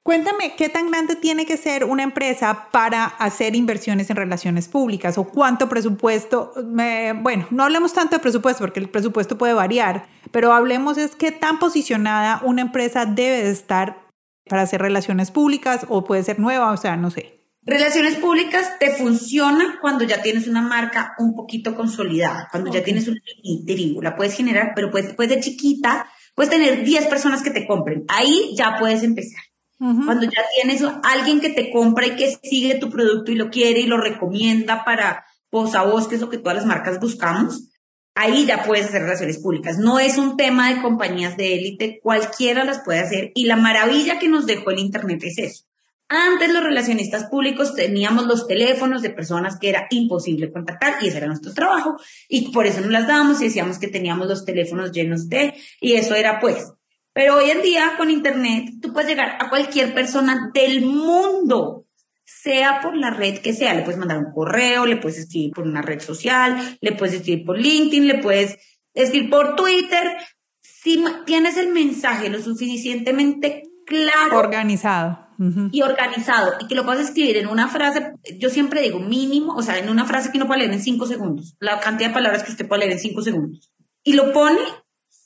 [0.04, 5.16] Cuéntame, ¿qué tan grande tiene que ser una empresa para hacer inversiones en relaciones públicas
[5.20, 6.54] o cuánto presupuesto?
[6.56, 11.32] bueno, no hablemos tanto de presupuesto porque el presupuesto puede variar, pero hablemos es qué
[11.32, 14.08] tan posicionada una empresa debe de estar
[14.50, 17.38] para hacer relaciones públicas o puede ser nueva, o sea, no sé.
[17.64, 23.08] Relaciones públicas te funciona cuando ya tienes una marca un poquito consolidada, cuando ya tienes
[23.08, 23.20] una
[23.68, 27.68] tribu, la puedes generar, pero puedes, puedes de chiquita, puedes tener 10 personas que te
[27.68, 28.04] compren.
[28.08, 29.51] Ahí ya puedes empezar.
[29.82, 33.80] Cuando ya tienes alguien que te compra y que sigue tu producto y lo quiere
[33.80, 37.72] y lo recomienda para voz a voz, que es lo que todas las marcas buscamos,
[38.14, 39.80] ahí ya puedes hacer relaciones públicas.
[39.80, 44.20] No es un tema de compañías de élite, cualquiera las puede hacer y la maravilla
[44.20, 45.64] que nos dejó el Internet es eso.
[46.08, 51.18] Antes los relacionistas públicos teníamos los teléfonos de personas que era imposible contactar y ese
[51.18, 51.98] era nuestro trabajo
[52.30, 55.94] y por eso no las dábamos y decíamos que teníamos los teléfonos llenos de y
[55.94, 56.72] eso era pues
[57.14, 61.86] pero hoy en día con Internet tú puedes llegar a cualquier persona del mundo,
[62.26, 63.74] sea por la red que sea.
[63.74, 67.46] Le puedes mandar un correo, le puedes escribir por una red social, le puedes escribir
[67.46, 68.58] por LinkedIn, le puedes
[68.94, 70.18] escribir por Twitter.
[70.62, 74.40] Si tienes el mensaje lo suficientemente claro.
[74.40, 75.28] Organizado.
[75.72, 76.54] Y organizado.
[76.60, 79.90] Y que lo puedas escribir en una frase, yo siempre digo mínimo, o sea, en
[79.90, 81.56] una frase que no puede leer en cinco segundos.
[81.60, 83.72] La cantidad de palabras que usted puede leer en cinco segundos.
[84.04, 84.60] Y lo pone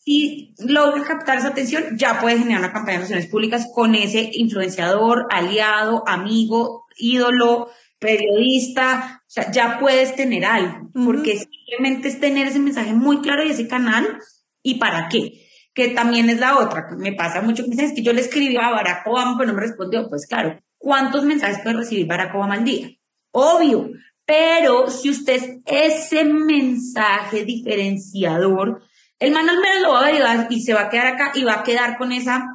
[0.06, 4.30] si logra captar esa atención, ya puedes generar una campaña de relaciones públicas con ese
[4.34, 12.48] influenciador, aliado, amigo, ídolo, periodista, o sea, ya puedes tener algo, porque simplemente es tener
[12.48, 14.20] ese mensaje muy claro y ese canal,
[14.62, 15.41] ¿y para qué?
[15.74, 18.22] Que también es la otra, me pasa mucho que me dicen, es que yo le
[18.22, 22.36] escribí a Barack Obama, pero no me respondió, pues claro, ¿cuántos mensajes puede recibir Barack
[22.36, 22.91] Obama al día?
[23.32, 23.89] Obvio,
[24.24, 28.84] pero si usted es ese mensaje diferenciador,
[29.19, 31.56] el manual me lo va a ayudar y se va a quedar acá y va
[31.56, 32.54] a quedar con esa,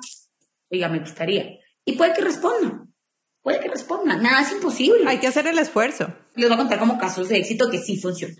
[0.71, 1.59] oiga, me gustaría.
[1.85, 2.87] Y puede que responda,
[3.43, 5.05] puede que responda, nada es imposible.
[5.07, 6.15] Hay que hacer el esfuerzo.
[6.35, 8.37] Les voy a contar como casos de éxito que sí funcionan.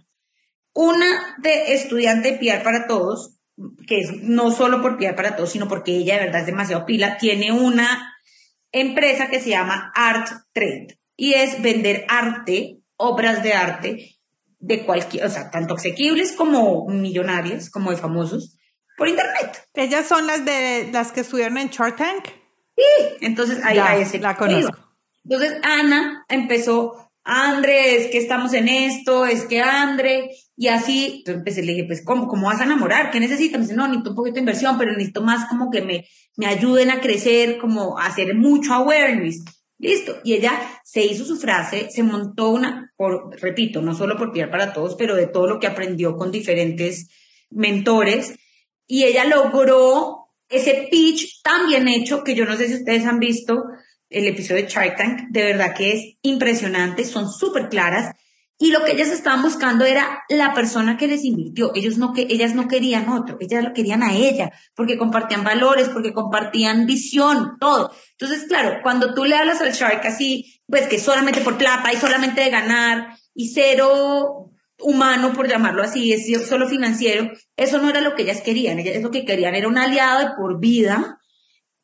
[0.73, 3.39] Una de estudiante de PR para todos,
[3.87, 6.87] que es no solo por PR para todos, sino porque ella de verdad es demasiado
[6.87, 8.15] pila, tiene una
[8.71, 14.20] empresa que se llama Art Trade y es vender arte, obras de arte
[14.61, 18.57] de cualquier, o sea, tanto asequibles como millonarias, como de famosos,
[18.97, 19.67] por internet.
[19.75, 22.27] Ellas son las de las que estudiaron en Shark Tank.
[22.77, 24.79] Sí, entonces ahí, ya, la conozco.
[25.25, 31.39] Entonces Ana empezó Andre, es que estamos en esto, es que Andre, y así, entonces
[31.39, 33.11] empecé, le dije, pues, ¿cómo, cómo vas a enamorar?
[33.11, 33.61] ¿Qué necesitas?
[33.61, 36.47] Me dice, no, necesito un poquito de inversión, pero necesito más como que me, me
[36.47, 39.45] ayuden a crecer, como a hacer mucho awareness.
[39.81, 40.21] Listo.
[40.25, 44.51] Y ella se hizo su frase, se montó una, por, repito, no solo por Piar
[44.51, 47.09] para Todos, pero de todo lo que aprendió con diferentes
[47.49, 48.35] mentores.
[48.87, 53.21] Y ella logró ese pitch tan bien hecho que yo no sé si ustedes han
[53.21, 53.65] visto
[54.11, 58.15] el episodio de Shark Tank, de verdad que es impresionante, son súper claras.
[58.63, 61.73] Y lo que ellas estaban buscando era la persona que les invirtió.
[61.75, 65.89] Ellos no que ellas no querían otro, ellas lo querían a ella, porque compartían valores,
[65.89, 67.91] porque compartían visión, todo.
[68.11, 71.97] Entonces, claro, cuando tú le hablas al Shark así, pues que solamente por plata y
[71.97, 78.03] solamente de ganar y cero humano, por llamarlo así, es solo financiero, eso no era
[78.03, 78.79] lo que ellas querían.
[78.79, 81.19] Ellas lo que querían era un aliado de por vida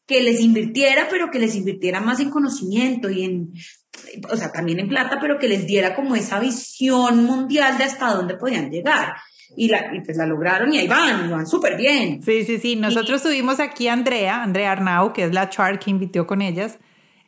[0.07, 3.53] que les invirtiera, pero que les invirtiera más en conocimiento y en,
[4.31, 8.15] o sea, también en plata, pero que les diera como esa visión mundial de hasta
[8.15, 9.15] dónde podían llegar.
[9.57, 12.21] Y, la, y pues la lograron y ahí van, van súper bien.
[12.23, 12.77] Sí, sí, sí.
[12.77, 16.79] Nosotros tuvimos aquí a Andrea, Andrea Arnau, que es la char que invitó con ellas,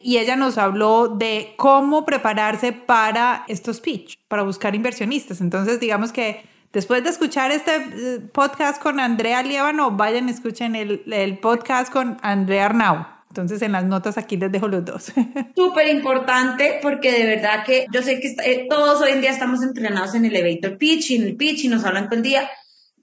[0.00, 5.40] y ella nos habló de cómo prepararse para estos pitch, para buscar inversionistas.
[5.40, 10.76] Entonces, digamos que Después de escuchar este eh, podcast con Andrea Lievano, vayan y escuchen
[10.76, 13.17] el, el podcast con Andrea Arnau.
[13.28, 15.12] Entonces en las notas aquí les dejo los dos.
[15.56, 19.62] Súper importante porque de verdad que yo sé que eh, todos hoy en día estamos
[19.62, 22.48] entrenados en el elevator pitch y en el pitch y nos hablan todo el día,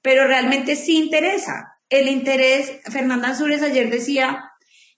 [0.02, 1.78] pero realmente sí interesa.
[1.90, 4.52] El interés, Fernanda Azures ayer decía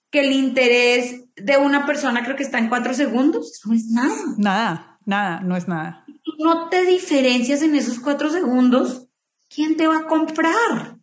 [0.10, 4.16] que el interés de una persona creo que está en cuatro segundos, no es nada.
[4.38, 6.06] Nada, nada, no es nada
[6.38, 9.08] no te diferencias en esos cuatro segundos,
[9.50, 10.98] ¿quién te va a comprar?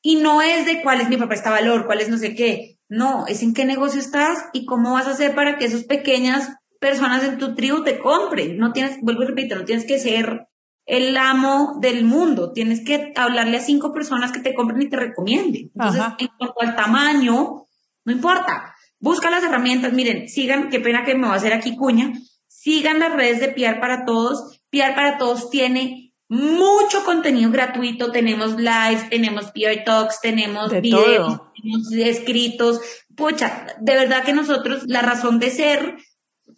[0.00, 2.78] Y no es de cuál es mi propuesta valor, cuál es no sé qué.
[2.92, 6.50] No, es en qué negocio estás y cómo vas a hacer para que esas pequeñas
[6.78, 8.58] personas en tu tribu te compren.
[8.58, 10.48] No tienes, vuelvo y repito, no tienes que ser
[10.84, 12.52] el amo del mundo.
[12.52, 15.70] Tienes que hablarle a cinco personas que te compren y te recomienden.
[15.74, 17.66] Entonces, en cuanto al tamaño,
[18.04, 18.74] no importa.
[18.98, 19.94] Busca las herramientas.
[19.94, 22.12] Miren, sigan, qué pena que me va a hacer aquí cuña.
[22.46, 24.60] Sigan las redes de PR para Todos.
[24.68, 28.10] PR para Todos tiene mucho contenido gratuito.
[28.10, 32.80] Tenemos live, tenemos PR Talks, tenemos videos, tenemos escritos.
[33.14, 35.96] Pucha, de verdad que nosotros, la razón de ser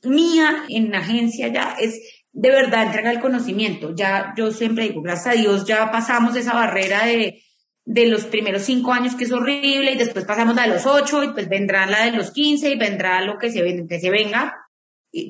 [0.02, 2.00] mía en la agencia ya es
[2.32, 3.94] de verdad entregar el conocimiento.
[3.94, 7.42] Ya yo siempre digo, gracias a Dios, ya pasamos esa barrera de,
[7.84, 11.22] de los primeros cinco años que es horrible y después pasamos la de los ocho
[11.22, 14.54] y pues vendrá la de los quince y vendrá lo que se, que se venga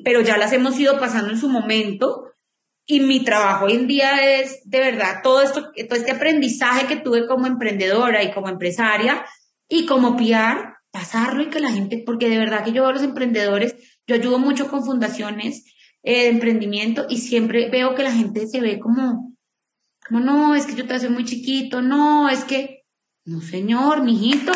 [0.03, 2.31] pero ya las hemos ido pasando en su momento.
[2.87, 6.97] Y mi trabajo hoy en día es, de verdad, todo esto, todo este aprendizaje que
[6.97, 9.25] tuve como emprendedora y como empresaria
[9.67, 13.01] y como PR, pasarlo y que la gente, porque de verdad que yo a los
[13.01, 15.65] emprendedores, yo ayudo mucho con fundaciones
[16.03, 19.35] eh, de emprendimiento y siempre veo que la gente se ve como,
[20.07, 22.83] como no, es que yo te soy muy chiquito, no, es que,
[23.25, 24.53] no señor, mijito,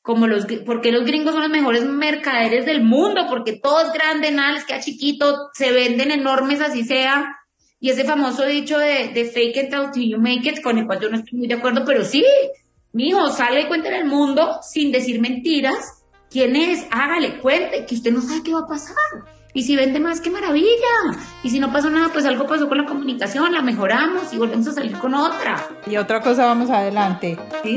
[0.00, 4.30] como los, porque los gringos son los mejores mercaderes del mundo, porque todo es grande,
[4.30, 7.36] nada les queda chiquito, se venden enormes así sea.
[7.84, 11.00] Y ese famoso dicho de, de fake it until you make it, con el cual
[11.00, 12.24] yo no estoy muy de acuerdo, pero sí,
[12.94, 16.02] mijo, sale y cuenta en el mundo sin decir mentiras.
[16.30, 16.86] ¿Quién es?
[16.90, 18.96] Hágale, cuente, que usted no sabe qué va a pasar.
[19.52, 20.64] Y si vende más, qué maravilla.
[21.42, 24.66] Y si no pasó nada, pues algo pasó con la comunicación, la mejoramos y volvemos
[24.66, 25.62] a salir con otra.
[25.86, 27.38] Y otra cosa, vamos adelante.
[27.62, 27.76] Sí.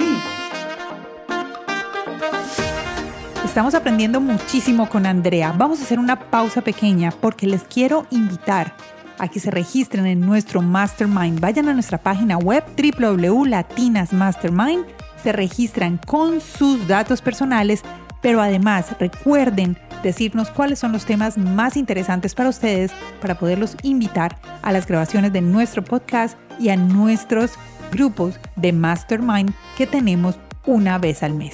[3.44, 5.52] Estamos aprendiendo muchísimo con Andrea.
[5.52, 8.74] Vamos a hacer una pausa pequeña porque les quiero invitar
[9.20, 11.40] a que se registren en nuestro Mastermind.
[11.40, 14.86] Vayan a nuestra página web www.latinasmastermind.
[15.24, 17.82] Se registran con sus datos personales,
[18.22, 24.38] pero además recuerden decirnos cuáles son los temas más interesantes para ustedes para poderlos invitar
[24.62, 27.52] a las grabaciones de nuestro podcast y a nuestros
[27.92, 31.54] grupos de Mastermind que tenemos una vez al mes.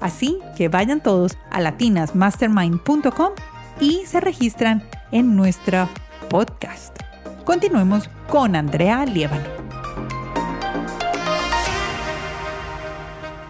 [0.00, 3.32] Así que vayan todos a latinasmastermind.com
[3.80, 5.88] y se registran en nuestro
[6.28, 6.96] podcast.
[7.44, 9.44] Continuemos con Andrea Lievano.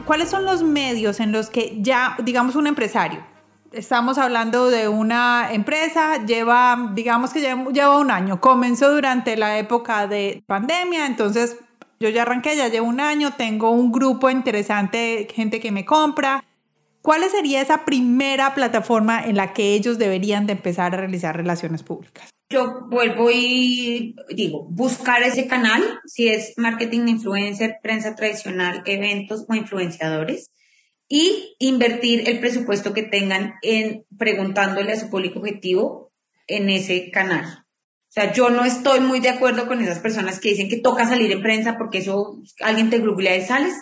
[0.04, 3.20] ¿Cuáles son los medios en los que ya, digamos, un empresario?
[3.72, 9.58] Estamos hablando de una empresa, lleva, digamos que lleva, lleva un año, comenzó durante la
[9.58, 11.56] época de pandemia, entonces
[11.98, 16.44] yo ya arranqué, ya llevo un año, tengo un grupo interesante, gente que me compra.
[17.02, 21.82] ¿Cuál sería esa primera plataforma en la que ellos deberían de empezar a realizar relaciones
[21.82, 22.35] públicas?
[22.48, 29.54] Yo vuelvo y digo, buscar ese canal, si es marketing influencer, prensa tradicional, eventos o
[29.54, 30.52] influenciadores,
[31.08, 36.12] y invertir el presupuesto que tengan en preguntándole a su público objetivo
[36.46, 37.66] en ese canal.
[38.16, 41.30] sea, yo no estoy muy de acuerdo con esas personas que dicen que toca salir
[41.32, 43.74] en prensa porque eso alguien te googlea y sales.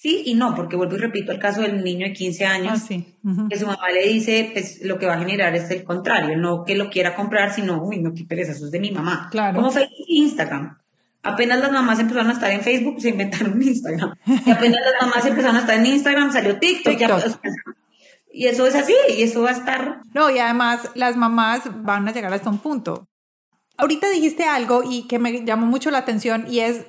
[0.00, 3.46] Sí y no, porque vuelvo y repito el caso del niño de 15 años, ah,
[3.50, 6.64] que su mamá le dice, pues lo que va a generar es el contrario, no
[6.64, 9.28] que lo quiera comprar, sino, uy, no, qué pereza, eso es de mi mamá.
[9.30, 9.56] Claro.
[9.56, 10.78] Como Facebook e Instagram.
[11.22, 14.14] Apenas las mamás empezaron a estar en Facebook, se inventaron Instagram.
[14.24, 16.98] Y apenas las mamás empezaron a estar en Instagram, salió TikTok.
[18.32, 20.00] y eso es así, y eso va a estar.
[20.14, 23.06] No, y además las mamás van a llegar hasta un punto.
[23.76, 26.86] Ahorita dijiste algo y que me llamó mucho la atención y es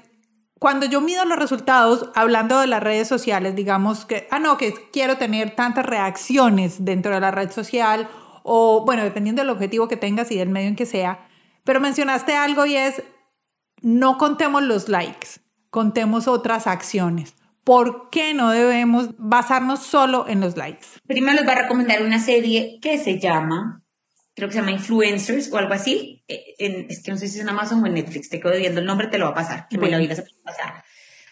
[0.61, 4.75] cuando yo mido los resultados, hablando de las redes sociales, digamos que, ah, no, que
[4.93, 8.07] quiero tener tantas reacciones dentro de la red social
[8.43, 11.27] o, bueno, dependiendo del objetivo que tengas y del medio en que sea,
[11.63, 13.01] pero mencionaste algo y es,
[13.81, 15.29] no contemos los likes,
[15.71, 17.33] contemos otras acciones.
[17.63, 20.85] ¿Por qué no debemos basarnos solo en los likes?
[21.07, 23.80] Primero les voy a recomendar una serie que se llama
[24.35, 26.23] creo que se llama Influencers o algo así.
[26.27, 28.79] Eh, es que no sé si es en Amazon o en Netflix, te quedo viendo
[28.79, 30.83] el nombre, te lo va a pasar, que me la vida se pasar.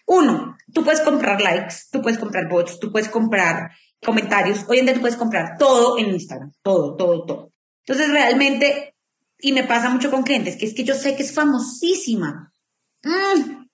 [0.06, 3.72] Uno, tú puedes comprar likes, tú puedes comprar bots, tú puedes comprar
[4.04, 4.66] comentarios.
[4.68, 7.54] Hoy en día tú puedes comprar todo en Instagram, todo, todo, todo.
[7.86, 8.96] Entonces realmente,
[9.40, 12.52] y me pasa mucho con clientes, que es que yo sé que es famosísima.
[13.04, 13.68] Mm.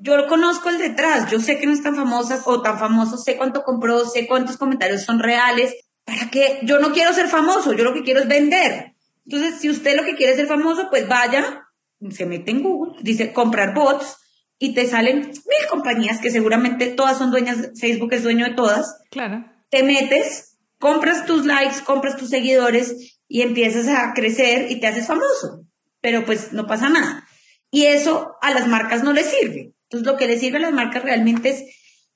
[0.00, 3.16] Yo lo conozco el detrás, yo sé que no es tan famosa o tan famoso,
[3.16, 5.74] sé cuánto compró, sé cuántos comentarios son reales,
[6.08, 6.60] ¿Para qué?
[6.62, 8.94] Yo no quiero ser famoso, yo lo que quiero es vender.
[9.26, 11.68] Entonces, si usted lo que quiere es ser famoso, pues vaya,
[12.10, 14.16] se mete en Google, dice comprar bots
[14.58, 19.02] y te salen mil compañías que seguramente todas son dueñas, Facebook es dueño de todas.
[19.10, 19.44] Claro.
[19.68, 25.06] Te metes, compras tus likes, compras tus seguidores y empiezas a crecer y te haces
[25.06, 25.66] famoso.
[26.00, 27.28] Pero pues no pasa nada.
[27.70, 29.74] Y eso a las marcas no les sirve.
[29.82, 31.64] Entonces, lo que les sirve a las marcas realmente es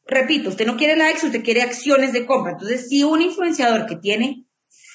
[0.07, 2.53] repito, usted no quiere likes, usted quiere acciones de compra.
[2.53, 4.47] Entonces, si un influenciador que tiene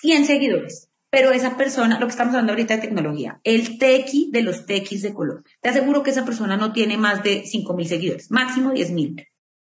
[0.02, 4.41] 100 seguidores, pero esa persona, lo que estamos hablando ahorita de tecnología, el tequi de
[4.41, 7.88] los tequis de Colombia, te aseguro que esa persona no tiene más de 5 mil
[7.88, 9.28] seguidores, máximo 10 mil.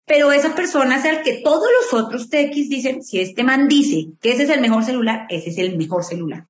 [0.06, 4.12] Pero esa persona es el que todos los otros tequis dicen, si este man dice
[4.20, 6.48] que ese es el mejor celular, ese es el mejor celular.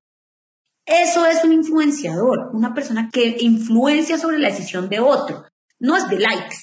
[0.87, 5.45] Eso es un influenciador, una persona que influencia sobre la decisión de otro.
[5.81, 6.57] No es de likes,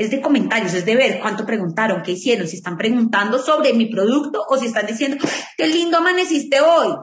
[0.00, 3.84] es de comentarios, es de ver cuánto preguntaron, qué hicieron, si están preguntando sobre mi
[3.84, 5.18] producto o si están diciendo,
[5.58, 6.96] qué lindo amaneciste hoy.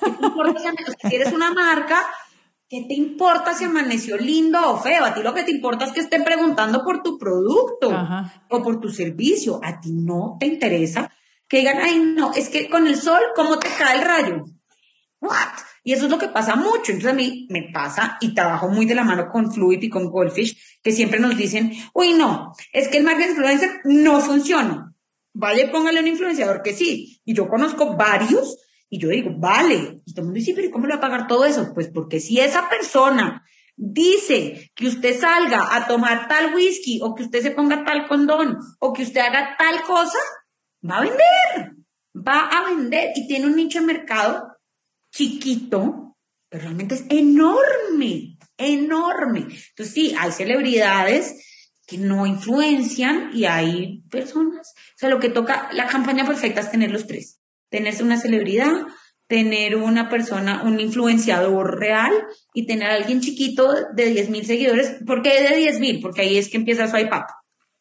[0.00, 0.60] ¿Qué te importa
[1.08, 2.06] si, eres una marca,
[2.68, 5.04] ¿qué te importa si amaneció lindo o feo?
[5.04, 7.90] A ti lo que te importa es que estén preguntando por tu producto
[8.48, 9.58] o por tu servicio.
[9.60, 11.10] A ti no te interesa
[11.48, 14.44] que digan, ay, no, es que con el sol, ¿cómo te cae el rayo?
[15.20, 15.67] What?
[15.88, 16.92] Y eso es lo que pasa mucho.
[16.92, 20.10] Entonces a mí me pasa y trabajo muy de la mano con Fluid y con
[20.10, 24.94] Goldfish, que siempre nos dicen, uy, no, es que el marketing influencer no funciona.
[25.32, 27.22] Vale, póngale un influenciador que sí.
[27.24, 28.58] Y yo conozco varios
[28.90, 30.02] y yo digo, vale.
[30.04, 31.72] Y todo el mundo dice, pero ¿cómo le va a pagar todo eso?
[31.72, 33.42] Pues porque si esa persona
[33.74, 38.58] dice que usted salga a tomar tal whisky o que usted se ponga tal condón
[38.78, 40.18] o que usted haga tal cosa,
[40.86, 41.76] va a vender.
[42.14, 44.57] Va a vender y tiene un nicho de mercado
[45.10, 46.16] chiquito,
[46.48, 49.40] pero realmente es enorme, enorme.
[49.40, 51.44] Entonces sí, hay celebridades
[51.86, 54.74] que no influencian y hay personas.
[54.94, 57.40] O sea, lo que toca, la campaña perfecta es tener los tres.
[57.70, 58.86] Tenerse una celebridad,
[59.26, 62.12] tener una persona, un influenciador real
[62.52, 64.96] y tener alguien chiquito de 10 mil seguidores.
[65.06, 66.00] ¿Por qué de 10 mil?
[66.00, 67.22] Porque ahí es que empieza su iPad.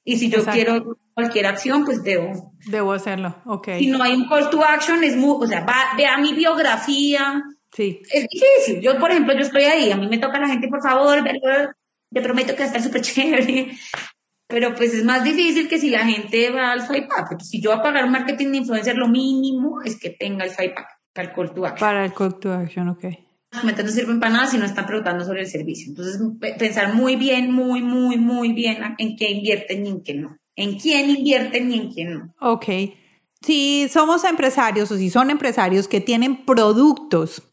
[0.10, 2.54] Y si yo quiero cualquier acción, pues debo.
[2.66, 3.72] Debo hacerlo, ok.
[3.78, 7.44] Si no hay un call to action, es muy, o sea, va, vea mi biografía.
[7.74, 8.00] Sí.
[8.10, 8.80] Es difícil.
[8.82, 11.22] Yo, por ejemplo, yo estoy ahí, a mí me toca la gente, por favor,
[12.14, 13.72] te prometo que va a estar súper chévere.
[14.48, 17.42] Pero pues es más difícil que si la gente va al swipe up.
[17.42, 20.52] Si yo voy a pagar un marketing de influencer, lo mínimo es que tenga el
[20.52, 21.80] swipe up para el call to action.
[21.86, 23.06] Para el call to action, ok.
[23.52, 25.88] Los no sirven para nada si no están preguntando sobre el servicio.
[25.90, 26.22] Entonces,
[26.60, 30.80] pensar muy bien, muy, muy, muy bien en qué invierten y en qué no en
[30.80, 32.34] quién invierten y en quién no.
[32.42, 32.66] Ok.
[33.42, 37.44] Si somos empresarios o si son empresarios que tienen productos,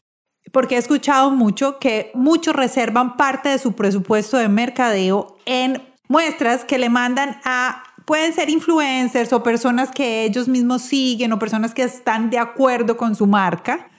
[0.51, 6.65] porque he escuchado mucho que muchos reservan parte de su presupuesto de mercadeo en muestras
[6.65, 11.73] que le mandan a, pueden ser influencers o personas que ellos mismos siguen o personas
[11.73, 13.91] que están de acuerdo con su marca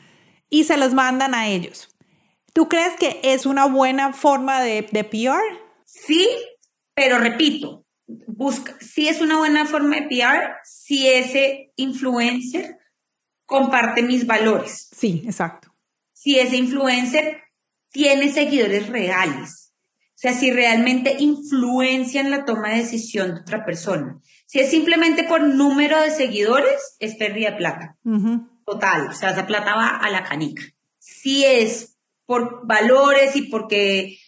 [0.48, 1.88] y se los mandan a ellos.
[2.52, 5.42] ¿Tú crees que es una buena forma de, de PR?
[5.84, 6.28] Sí,
[6.94, 12.78] pero repito, busca, si es una buena forma de PR, si ese influencer
[13.44, 14.88] comparte mis valores.
[14.96, 15.72] Sí, exacto.
[16.12, 17.42] Si ese influencer
[17.90, 19.72] tiene seguidores reales.
[20.16, 24.18] O sea, si realmente influencian la toma de decisión de otra persona.
[24.46, 27.96] Si es simplemente por número de seguidores, es pérdida de plata.
[28.66, 29.08] Total.
[29.08, 30.62] O sea, esa plata va a la canica.
[30.98, 31.96] Si es
[32.26, 34.18] por valores y porque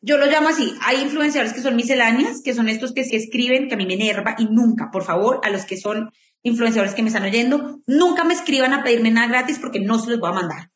[0.00, 0.74] yo lo llamo así.
[0.82, 3.94] Hay influenciadores que son misceláneas, que son estos que sí escriben, que a mí me
[3.94, 6.10] enerva y nunca, por favor, a los que son
[6.42, 10.10] influenciadores que me están oyendo, nunca me escriban a pedirme nada gratis porque no se
[10.10, 10.70] los voy a mandar.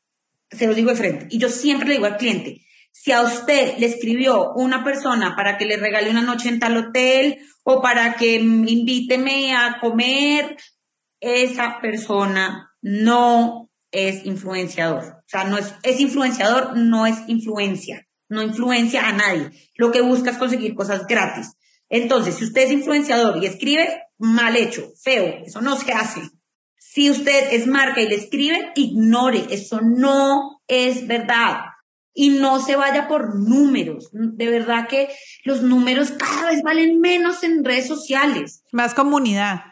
[0.51, 1.27] Se los digo de frente.
[1.31, 5.57] Y yo siempre le digo al cliente, si a usted le escribió una persona para
[5.57, 10.57] que le regale una noche en tal hotel o para que invíteme a comer,
[11.21, 15.05] esa persona no es influenciador.
[15.05, 18.07] O sea, no es, es influenciador, no es influencia.
[18.29, 19.51] No influencia a nadie.
[19.77, 21.53] Lo que busca es conseguir cosas gratis.
[21.89, 26.23] Entonces, si usted es influenciador y escribe, mal hecho, feo, eso no se hace.
[26.79, 31.61] Si usted es marca y le escribe, ignore, eso no es verdad.
[32.15, 34.11] Y no se vaya por números.
[34.13, 35.09] De verdad que
[35.45, 38.63] los números cada vez valen menos en redes sociales.
[38.73, 39.72] Más comunidad.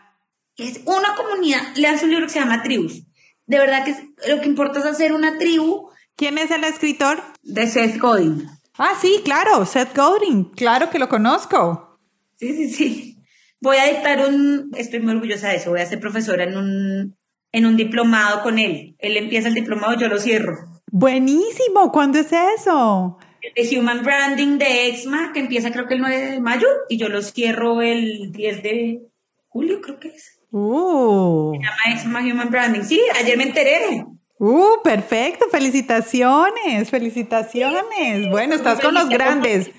[0.61, 1.75] Es una comunidad.
[1.77, 3.03] Lean un libro que se llama Tribus.
[3.47, 3.95] De verdad que
[4.29, 5.89] lo que importa es hacer una tribu.
[6.17, 7.23] ¿Quién es el escritor?
[7.43, 8.47] De Seth Godin.
[8.77, 10.45] Ah, sí, claro, Seth Godin.
[10.51, 11.99] Claro que lo conozco.
[12.39, 13.17] Sí, sí, sí.
[13.61, 17.19] Voy a dictar un, estoy muy orgullosa de eso, voy a ser profesora en un,
[17.53, 18.97] en un diplomado con él.
[18.99, 20.57] Él empieza el diplomado, yo lo cierro.
[20.91, 23.19] Buenísimo, ¿cuándo es eso?
[23.55, 27.09] El Human Branding de EXMA, que empieza creo que el 9 de mayo, y yo
[27.09, 29.03] lo cierro el 10 de
[29.49, 30.40] julio, creo que es.
[30.51, 31.53] Uh.
[31.55, 32.83] Se llama EXMA Human Branding.
[32.83, 34.05] Sí, ayer me enteré.
[34.39, 38.31] Uh, perfecto, felicitaciones, felicitaciones.
[38.31, 39.71] Bueno, estás con los grandes.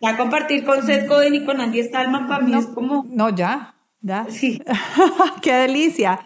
[0.00, 3.06] Ya compartir con Seth Godin y con Andy Stallman para mí es como...
[3.08, 4.26] No, ya, ya.
[4.28, 4.62] Sí.
[5.42, 6.20] Qué delicia.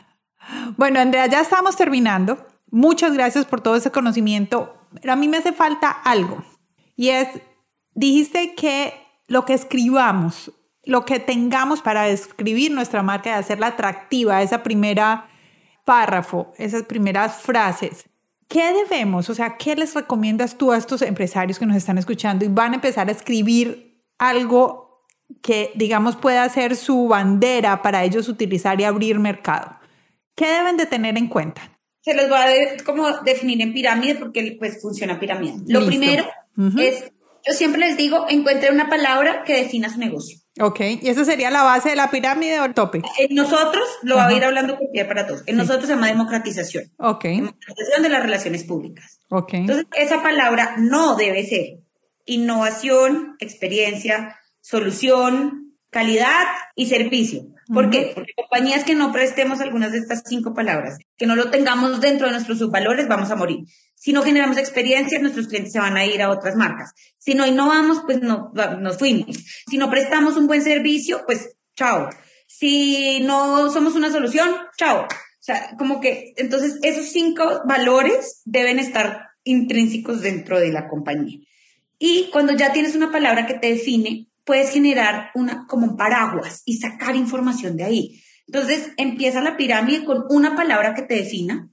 [0.77, 2.45] Bueno, Andrea, ya estamos terminando.
[2.71, 4.89] Muchas gracias por todo ese conocimiento.
[5.01, 6.43] Pero a mí me hace falta algo.
[6.97, 7.29] Y es,
[7.95, 8.95] dijiste que
[9.29, 10.53] lo que escribamos,
[10.85, 15.29] lo que tengamos para describir nuestra marca y hacerla atractiva, esa primera
[15.85, 18.05] párrafo, esas primeras frases,
[18.49, 19.29] ¿qué debemos?
[19.31, 22.73] O sea, ¿qué les recomiendas tú a estos empresarios que nos están escuchando y van
[22.73, 25.07] a empezar a escribir algo
[25.43, 29.77] que, digamos, pueda ser su bandera para ellos utilizar y abrir mercado?
[30.35, 31.79] ¿Qué deben de tener en cuenta?
[32.03, 35.55] Se los voy a como definir en pirámide porque pues funciona pirámide.
[35.67, 36.25] Lo primero
[36.79, 37.13] es,
[37.47, 40.40] yo siempre les digo, encuentren una palabra que defina su negocio.
[40.59, 43.03] Ok, ¿y esa sería la base de la pirámide o el tope?
[43.19, 46.91] En nosotros, lo voy a ir hablando con para todos, en nosotros se llama democratización.
[46.99, 47.25] Ok.
[47.25, 49.21] Democratización de las relaciones públicas.
[49.29, 49.55] Ok.
[49.55, 51.79] Entonces, esa palabra no debe ser
[52.27, 57.43] innovación, experiencia, solución, calidad y servicio.
[57.73, 58.13] ¿Por qué?
[58.15, 62.27] Porque compañías que no prestemos algunas de estas cinco palabras, que no lo tengamos dentro
[62.27, 63.61] de nuestros subvalores, vamos a morir.
[63.95, 66.93] Si no generamos experiencias, nuestros clientes se van a ir a otras marcas.
[67.19, 69.37] Si no innovamos, pues no, nos fuimos.
[69.69, 72.09] Si no prestamos un buen servicio, pues chao.
[72.47, 75.03] Si no somos una solución, chao.
[75.03, 81.39] O sea, como que, entonces esos cinco valores deben estar intrínsecos dentro de la compañía.
[81.99, 86.63] Y cuando ya tienes una palabra que te define, puedes generar una, como un paraguas
[86.65, 88.23] y sacar información de ahí.
[88.47, 91.69] Entonces empieza la pirámide con una palabra que te defina.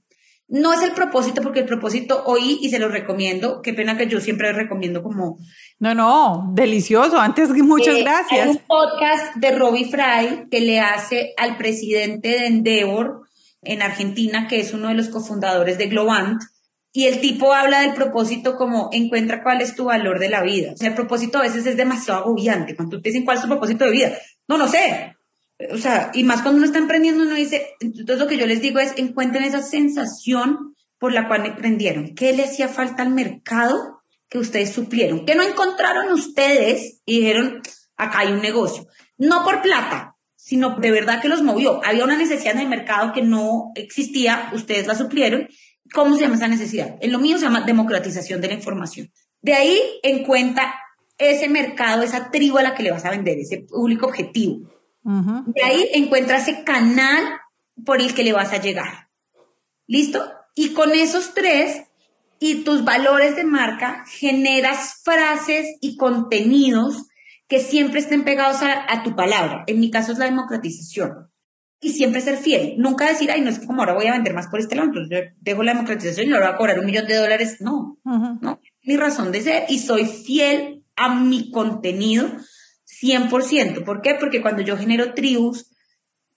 [0.46, 3.60] No es el propósito, porque el propósito oí y se lo recomiendo.
[3.60, 5.38] Qué pena que yo siempre recomiendo como...
[5.78, 7.18] No, no, delicioso.
[7.18, 8.46] Antes, muchas eh, gracias.
[8.46, 13.28] Hay un podcast de Robbie Fry que le hace al presidente de Endeavor
[13.62, 16.40] en Argentina, que es uno de los cofundadores de Globant,
[16.92, 20.72] y el tipo habla del propósito como encuentra cuál es tu valor de la vida.
[20.72, 22.74] O sea, el propósito a veces es demasiado agobiante.
[22.74, 25.14] Cuando te dicen cuál es tu propósito de vida, no, no sé.
[25.70, 28.62] O sea, y más cuando uno está emprendiendo, uno dice, entonces lo que yo les
[28.62, 32.14] digo es encuentren esa sensación por la cual emprendieron.
[32.14, 35.26] ¿Qué le hacía falta al mercado que ustedes suplieron?
[35.26, 37.60] ¿Qué no encontraron ustedes y dijeron,
[37.96, 38.86] acá hay un negocio?
[39.18, 41.80] No por plata, sino de verdad que los movió.
[41.84, 45.48] Había una necesidad en el mercado que no existía, ustedes la suplieron
[45.92, 46.96] ¿Cómo se llama esa necesidad?
[47.00, 49.10] En lo mío se llama democratización de la información.
[49.40, 50.74] De ahí en cuenta
[51.16, 54.70] ese mercado, esa tribu a la que le vas a vender, ese público objetivo.
[55.02, 57.24] De ahí encuentra ese canal
[57.84, 59.08] por el que le vas a llegar.
[59.86, 60.30] ¿Listo?
[60.54, 61.84] Y con esos tres
[62.40, 67.06] y tus valores de marca, generas frases y contenidos
[67.48, 69.64] que siempre estén pegados a, a tu palabra.
[69.66, 71.27] En mi caso es la democratización
[71.80, 72.74] y siempre ser fiel.
[72.78, 74.88] Nunca decir, ay, no es que como ahora voy a vender más por este lado,
[74.88, 77.58] entonces yo dejo la democratización y ahora voy a cobrar un millón de dólares.
[77.60, 82.28] No, no, mi razón de ser y soy fiel a mi contenido
[83.02, 83.84] 100%.
[83.84, 84.16] ¿Por qué?
[84.16, 85.70] Porque cuando yo genero tribus,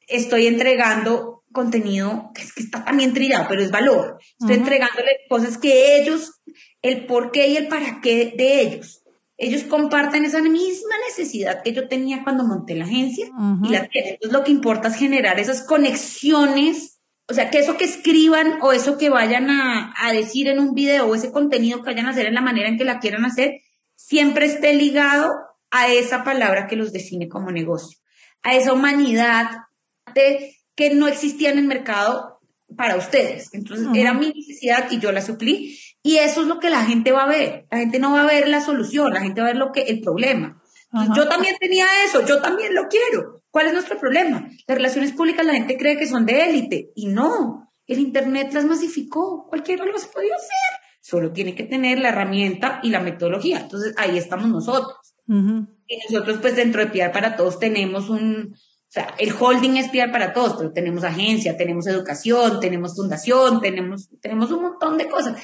[0.07, 4.19] estoy entregando contenido que es que está también trillado, pero es valor.
[4.39, 6.41] Estoy entregándole cosas que ellos,
[6.81, 9.00] el por qué y el para qué de ellos
[9.41, 13.25] ellos comparten esa misma necesidad que yo tenía cuando monté la agencia
[13.63, 14.13] y la tienen.
[14.13, 18.73] Entonces lo que importa es generar esas conexiones o sea, que eso que escriban o
[18.73, 22.09] eso que vayan a, a, decir en un video o ese contenido que vayan a
[22.09, 23.61] hacer en la manera en que la quieran hacer,
[23.95, 25.31] siempre esté ligado
[25.69, 27.97] a esa palabra que los define como negocio,
[28.43, 29.49] a esa humanidad
[30.13, 32.41] de, que no existía en el mercado
[32.75, 33.53] para ustedes.
[33.53, 35.79] Entonces, era mi necesidad y yo la suplí.
[36.03, 37.67] Y eso es lo que la gente va a ver.
[37.69, 39.81] La gente no va a ver la solución, la gente va a ver lo que,
[39.81, 40.61] el problema.
[41.15, 43.43] Yo también tenía eso, yo también lo quiero.
[43.49, 44.49] ¿Cuál es nuestro problema?
[44.67, 47.71] Las relaciones públicas la gente cree que son de élite y no.
[47.87, 50.81] El Internet las masificó, cualquiera ha podido hacer.
[51.01, 53.59] Solo tiene que tener la herramienta y la metodología.
[53.59, 54.97] Entonces ahí estamos nosotros.
[55.27, 59.89] Y nosotros pues dentro de Piar para Todos tenemos un, o sea, el holding es
[59.89, 65.07] Piar para Todos, pero tenemos agencia, tenemos educación, tenemos fundación, tenemos, tenemos un montón de
[65.07, 65.41] cosas.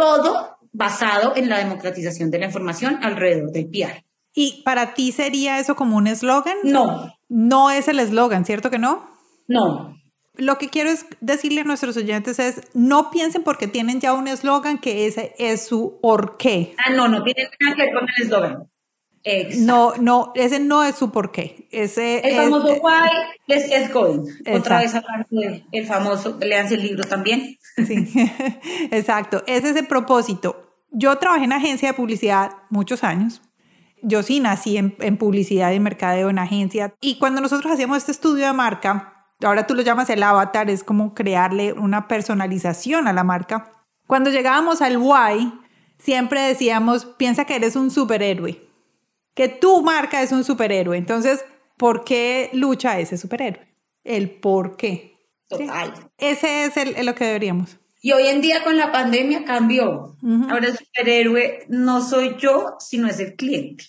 [0.00, 4.02] Todo basado en la democratización de la información alrededor del PR.
[4.34, 6.56] ¿Y para ti sería eso como un eslogan?
[6.62, 7.12] No.
[7.28, 9.10] No es el eslogan, ¿cierto que no?
[9.46, 9.94] No.
[10.36, 14.26] Lo que quiero es decirle a nuestros oyentes es, no piensen porque tienen ya un
[14.26, 16.74] eslogan que ese es su porqué.
[16.78, 18.70] Ah, no, no tiene nada que ver con el eslogan.
[19.58, 21.68] No, no, ese no es su porqué.
[21.70, 23.10] Ese el famoso why
[23.46, 24.26] let's get going.
[24.52, 27.58] Otra vez hablando del famoso, leanse el libro también.
[27.86, 28.08] Sí,
[28.90, 29.42] exacto.
[29.46, 30.66] Ese es el propósito.
[30.90, 33.42] Yo trabajé en agencia de publicidad muchos años
[34.02, 36.94] yo sí nací en, publicidad y mercadeo en agencia.
[37.00, 40.84] Y cuando nosotros hacíamos este estudio de marca, ahora tú lo llamas el avatar, es
[40.84, 43.72] como crearle una personalización a la marca.
[44.06, 45.52] Cuando llegábamos al why,
[45.98, 48.60] siempre decíamos, piensa que eres un superhéroe,
[49.34, 50.96] que tu marca es un superhéroe.
[50.96, 51.44] Entonces,
[51.76, 53.66] ¿por qué lucha ese superhéroe?
[54.04, 55.16] El por qué.
[55.48, 55.92] Total.
[56.18, 57.78] Ese es el, lo que deberíamos.
[58.02, 60.16] Y hoy en día con la pandemia cambió.
[60.48, 63.84] Ahora el superhéroe no soy yo, sino es el cliente,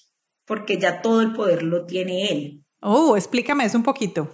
[0.46, 2.64] porque ya todo el poder lo tiene él.
[2.82, 4.30] Oh, explícame eso un poquito.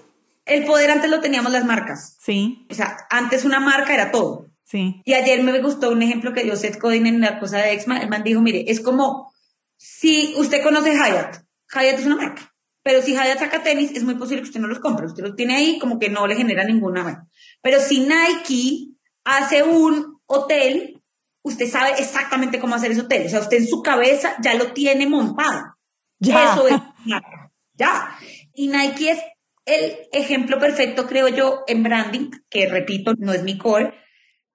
[0.46, 2.16] El poder antes lo teníamos las marcas.
[2.20, 2.66] Sí.
[2.72, 4.48] O sea, antes una marca era todo.
[4.64, 5.02] Sí.
[5.06, 8.00] Y ayer me gustó un ejemplo que dio Seth Godin en la cosa de Exma.
[8.00, 9.27] El man dijo, mire, es como
[9.78, 11.44] si usted conoce Hyatt.
[11.74, 12.54] Hyatt es una marca.
[12.84, 15.06] Pero si Hyatt saca tenis, es muy posible que usted no los compre.
[15.06, 17.28] Usted los tiene ahí como que no le genera ninguna.
[17.62, 21.02] Pero si Nike hace un hotel,
[21.44, 23.26] usted sabe exactamente cómo hacer ese hotel.
[23.26, 25.76] O sea, usted en su cabeza ya lo tiene montado.
[26.20, 26.54] Ya.
[26.54, 26.76] Eso es
[27.76, 28.18] Ya.
[28.54, 29.20] Y Nike es
[29.66, 33.94] el ejemplo perfecto, creo yo, en branding, que repito, no es mi core,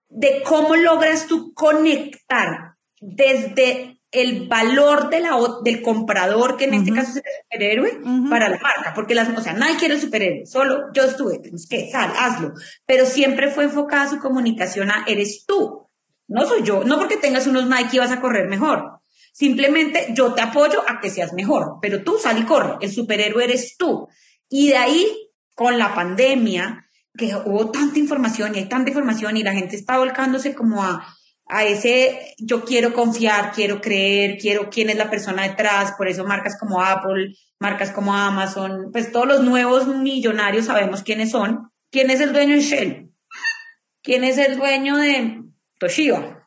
[0.08, 6.92] de cómo logras tú conectar desde el valor de la, del comprador, que en este
[6.92, 8.92] caso es el superhéroe, para la marca.
[8.94, 12.52] Porque las, o sea, Nike era el superhéroe, solo yo estuve, tenemos que, sal, hazlo.
[12.86, 15.88] Pero siempre fue enfocada su comunicación a eres tú,
[16.28, 16.84] no soy yo.
[16.84, 19.00] No porque tengas unos Nike vas a correr mejor.
[19.32, 22.76] Simplemente yo te apoyo a que seas mejor, pero tú sal y corre.
[22.80, 24.08] El superhéroe eres tú.
[24.48, 26.86] Y de ahí, con la pandemia,
[27.16, 31.06] que hubo tanta información y hay tanta información y la gente está volcándose como a
[31.46, 36.24] a ese yo quiero confiar, quiero creer, quiero quién es la persona detrás, por eso
[36.24, 41.70] marcas como Apple, marcas como Amazon, pues todos los nuevos millonarios sabemos quiénes son.
[41.90, 43.10] ¿Quién es el dueño de Shell?
[44.02, 45.42] ¿Quién es el dueño de
[45.78, 46.42] Toshiba?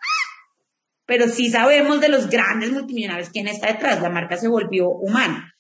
[1.05, 5.53] Pero sí sabemos de los grandes multimillonarios quién está detrás, la marca se volvió humana.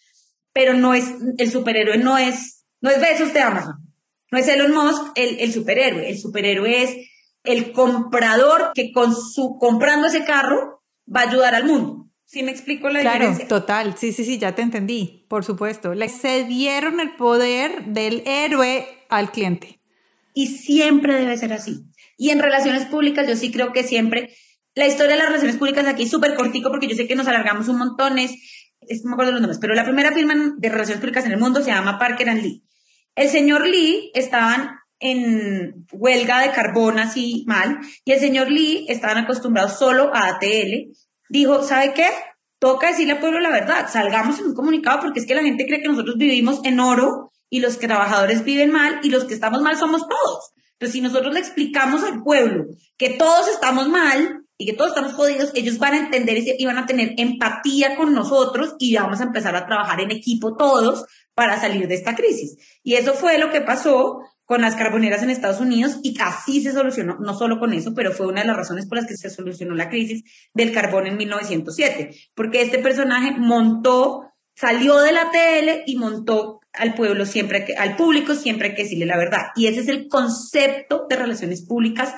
[0.53, 1.05] Pero no es,
[1.37, 3.75] el superhéroe no es, no es Besos de Amazon,
[4.31, 6.95] no es Elon Musk el, el superhéroe, el superhéroe es
[7.45, 10.83] el comprador que con su comprando ese carro
[11.13, 12.09] va a ayudar al mundo.
[12.25, 13.47] ¿Sí me explico la diferencia?
[13.47, 13.97] Claro, total.
[13.97, 15.93] Sí, sí, sí, ya te entendí, por supuesto.
[15.93, 19.79] Le cedieron el poder del héroe al cliente.
[20.33, 21.85] Y siempre debe ser así.
[22.17, 24.35] Y en relaciones públicas yo sí creo que siempre,
[24.73, 27.27] la historia de las relaciones públicas aquí es súper cortico porque yo sé que nos
[27.27, 28.31] alargamos un montón, es,
[29.03, 31.61] no me acuerdo los nombres, pero la primera firma de relaciones públicas en el mundo
[31.61, 32.63] se llama Parker and Lee.
[33.15, 39.17] El señor Lee estaban en huelga de carbón así mal, y el señor Lee, estaban
[39.17, 40.91] acostumbrados solo a ATL,
[41.29, 42.07] dijo, ¿sabe qué?
[42.59, 45.65] Toca decirle al pueblo la verdad, salgamos en un comunicado porque es que la gente
[45.65, 49.61] cree que nosotros vivimos en oro y los trabajadores viven mal y los que estamos
[49.61, 50.53] mal somos todos.
[50.73, 52.65] Entonces, si nosotros le explicamos al pueblo
[52.97, 56.77] que todos estamos mal y que todos estamos jodidos, ellos van a entender y van
[56.77, 61.59] a tener empatía con nosotros y vamos a empezar a trabajar en equipo todos para
[61.59, 62.57] salir de esta crisis.
[62.83, 66.71] Y eso fue lo que pasó con las carboneras en Estados Unidos y así se
[66.71, 69.29] solucionó, no solo con eso, pero fue una de las razones por las que se
[69.29, 70.23] solucionó la crisis
[70.53, 76.93] del carbón en 1907, porque este personaje montó, salió de la TL y montó al
[76.93, 79.47] pueblo siempre, que, al público siempre hay que decirle la verdad.
[79.55, 82.13] Y ese es el concepto de relaciones públicas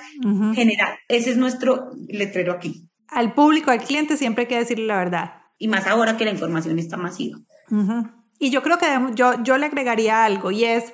[0.53, 0.95] general.
[1.07, 2.89] Ese es nuestro letrero aquí.
[3.07, 5.31] Al público, al cliente siempre hay que decirle la verdad.
[5.57, 7.37] Y más ahora que la información está masiva.
[8.39, 10.93] Y yo creo que yo, yo le agregaría algo y es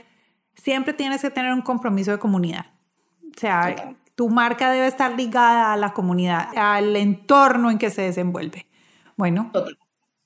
[0.56, 2.66] siempre tienes que tener un compromiso de comunidad.
[3.36, 8.04] O sea, tu marca debe estar ligada a la comunidad, al entorno en que se
[8.04, 8.68] desenvuelve.
[9.16, 9.52] Bueno,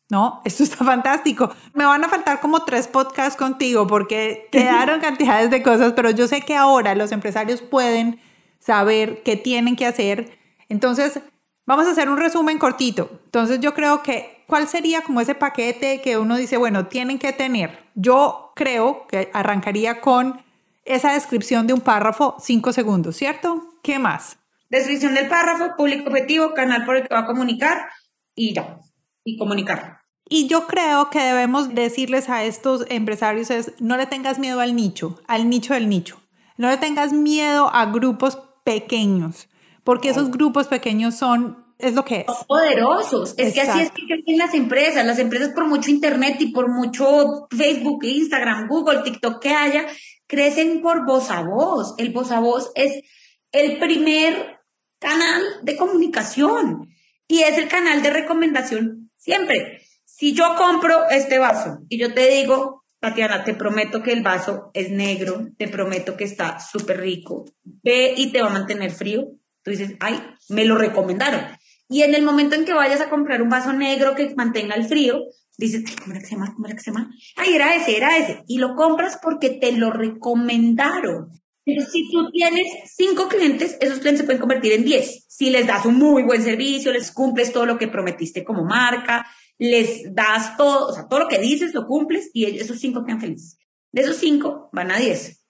[0.10, 1.52] no, esto está fantástico.
[1.74, 6.28] Me van a faltar como tres podcasts contigo porque quedaron cantidades de cosas, pero yo
[6.28, 8.20] sé que ahora los empresarios pueden
[8.60, 10.38] saber qué tienen que hacer.
[10.70, 11.20] Entonces,
[11.66, 13.10] vamos a hacer un resumen cortito.
[13.26, 17.34] Entonces, yo creo que, ¿cuál sería como ese paquete que uno dice, bueno, tienen que
[17.34, 17.86] tener?
[17.96, 20.42] Yo creo que arrancaría con
[20.84, 23.70] esa descripción de un párrafo, cinco segundos, ¿cierto?
[23.82, 24.40] ¿Qué más?
[24.70, 27.88] Descripción del párrafo, público objetivo, canal por el que va a comunicar
[28.36, 28.80] y ya,
[29.24, 30.02] y comunicar.
[30.30, 34.76] Y yo creo que debemos decirles a estos empresarios es, no le tengas miedo al
[34.76, 36.22] nicho, al nicho del nicho.
[36.58, 39.48] No le tengas miedo a grupos pequeños,
[39.86, 42.26] porque esos grupos pequeños son, es lo que es.
[42.26, 43.36] Son poderosos.
[43.38, 45.06] Es que así es que crecen las empresas.
[45.06, 49.86] Las empresas por mucho internet y por mucho Facebook, Instagram, Google, TikTok que haya,
[50.26, 51.96] crecen por voz a voz.
[51.98, 53.04] El voz a voz es
[53.52, 54.60] el primer
[55.00, 56.88] canal de comunicación
[57.28, 59.82] y es el canal de recomendación siempre.
[60.06, 64.72] Si yo compro este vaso y yo te digo, Tatiana, te prometo que el vaso
[64.74, 69.28] es negro, te prometo que está súper rico, ve y te va a mantener frío,
[69.68, 71.42] tú dices, ay, me lo recomendaron.
[71.90, 74.86] Y en el momento en que vayas a comprar un vaso negro que mantenga el
[74.86, 75.26] frío,
[75.58, 76.54] dices, ¿cómo era que se llama?
[76.54, 77.12] ¿Cómo era que se llama?
[77.36, 78.44] Ay, era ese, era ese.
[78.48, 81.32] Y lo compras porque te lo recomendaron.
[81.66, 82.66] Pero si tú tienes
[82.96, 85.26] cinco clientes, esos clientes se pueden convertir en diez.
[85.28, 89.28] Si les das un muy buen servicio, les cumples todo lo que prometiste como marca,
[89.58, 93.20] les das todo, o sea, todo lo que dices lo cumples y esos cinco quedan
[93.20, 93.58] felices.
[93.92, 95.44] De esos cinco van a diez.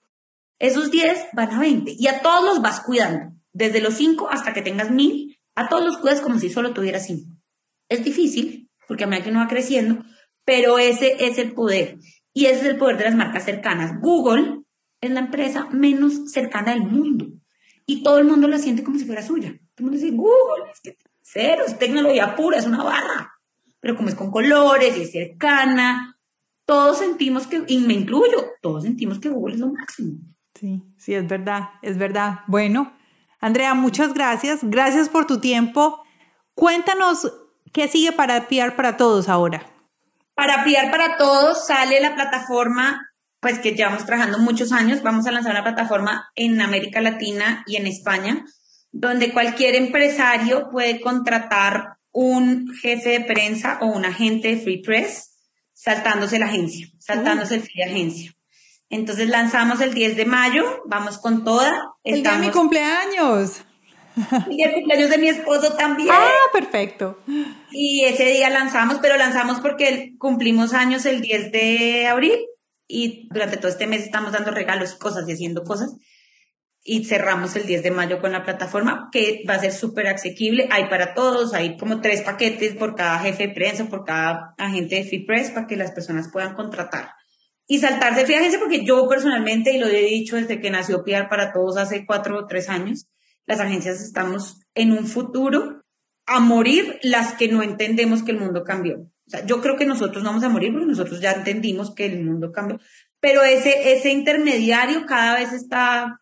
[0.58, 1.94] Esos diez van a veinte.
[1.96, 3.37] Y a todos los vas cuidando.
[3.58, 7.08] Desde los cinco hasta que tengas mil, a todos los cuidas como si solo tuvieras
[7.08, 7.36] cinco.
[7.90, 10.04] Es difícil, porque a medida que uno va creciendo,
[10.46, 11.98] pero ese es el poder.
[12.36, 14.00] Y ese es el poder de las marcas cercanas.
[14.00, 14.62] Google
[15.02, 17.30] es la empresa menos cercana del mundo.
[17.88, 19.50] Y todo el mundo la siente como si fuera suya.
[19.74, 23.34] Todo el mundo dice, Google, es que cero, es tecnología pura, es una barra.
[23.80, 26.20] Pero como es con colores y es cercana,
[26.68, 30.20] todos sentimos que, y me incluyo, todos sentimos que Google es lo máximo.
[30.54, 32.42] Sí, sí, es verdad, es verdad.
[32.46, 32.94] Bueno,
[33.40, 34.60] Andrea, muchas gracias.
[34.64, 36.04] Gracias por tu tiempo.
[36.54, 37.32] Cuéntanos
[37.72, 39.66] qué sigue para PR para todos ahora.
[40.34, 43.10] Para PR para todos sale la plataforma,
[43.40, 45.02] pues que llevamos trabajando muchos años.
[45.04, 48.46] Vamos a lanzar una plataforma en América Latina y en España,
[48.92, 55.38] donde cualquier empresario puede contratar un jefe de prensa o un agente de Free Press
[55.74, 58.37] saltándose la agencia, saltándose el fee de agencia.
[58.90, 61.94] Entonces lanzamos el 10 de mayo, vamos con toda.
[62.04, 63.64] El día de mi cumpleaños.
[64.50, 66.10] Y el cumpleaños de mi esposo también.
[66.12, 67.20] Ah, perfecto.
[67.72, 72.40] Y ese día lanzamos, pero lanzamos porque cumplimos años el 10 de abril
[72.88, 75.98] y durante todo este mes estamos dando regalos, cosas y haciendo cosas
[76.90, 80.70] y cerramos el 10 de mayo con la plataforma que va a ser súper asequible.
[80.72, 84.96] Hay para todos, hay como tres paquetes por cada jefe de prensa, por cada agente
[84.96, 87.12] de Free Press para que las personas puedan contratar.
[87.68, 91.52] Y saltarse agencia porque yo personalmente, y lo he dicho desde que nació PR para
[91.52, 93.08] todos hace cuatro o tres años,
[93.46, 95.84] las agencias estamos en un futuro
[96.26, 99.00] a morir las que no entendemos que el mundo cambió.
[99.00, 102.06] O sea, yo creo que nosotros no vamos a morir porque nosotros ya entendimos que
[102.06, 102.80] el mundo cambió,
[103.20, 106.22] pero ese, ese intermediario cada vez está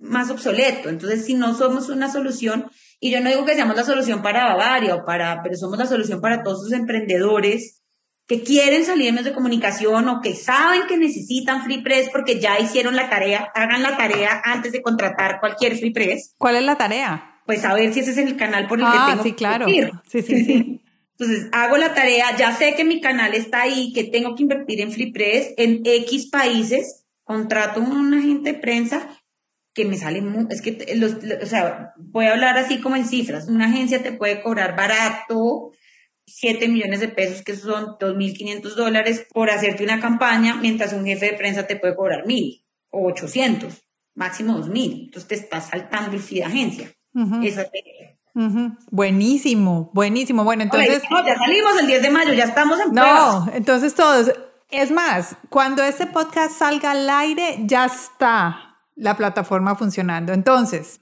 [0.00, 0.88] más obsoleto.
[0.88, 2.66] Entonces, si no somos una solución,
[3.00, 5.86] y yo no digo que seamos la solución para Bavaria o para, pero somos la
[5.86, 7.77] solución para todos esos emprendedores
[8.28, 12.38] que quieren salir en medios de comunicación o que saben que necesitan Free Press porque
[12.38, 16.34] ya hicieron la tarea, hagan la tarea antes de contratar cualquier Free Press.
[16.36, 17.40] ¿Cuál es la tarea?
[17.46, 19.66] Pues a ver si ese es el canal por el que ah, tengo sí, claro.
[19.66, 20.80] Sí, sí, sí.
[21.18, 24.82] Entonces, hago la tarea, ya sé que mi canal está ahí, que tengo que invertir
[24.82, 29.08] en Free Press en X países, contrato a un agente de prensa
[29.72, 33.48] que me sale es que, los, o sea, voy a hablar así como en cifras.
[33.48, 35.72] Una agencia te puede cobrar barato
[36.28, 41.26] 7 millones de pesos, que son 2.500 dólares, por hacerte una campaña, mientras un jefe
[41.26, 45.04] de prensa te puede cobrar 1.000 o 800, máximo 2.000.
[45.06, 46.92] Entonces te estás saltando el fee de agencia.
[47.42, 47.66] Esa
[48.90, 50.44] Buenísimo, buenísimo.
[50.44, 51.02] Bueno, entonces...
[51.10, 54.32] no, ya salimos el 10 de mayo, ya estamos en No, entonces todos...
[54.70, 60.34] Es más, cuando este podcast salga al aire, ya está la plataforma funcionando.
[60.34, 61.00] Entonces,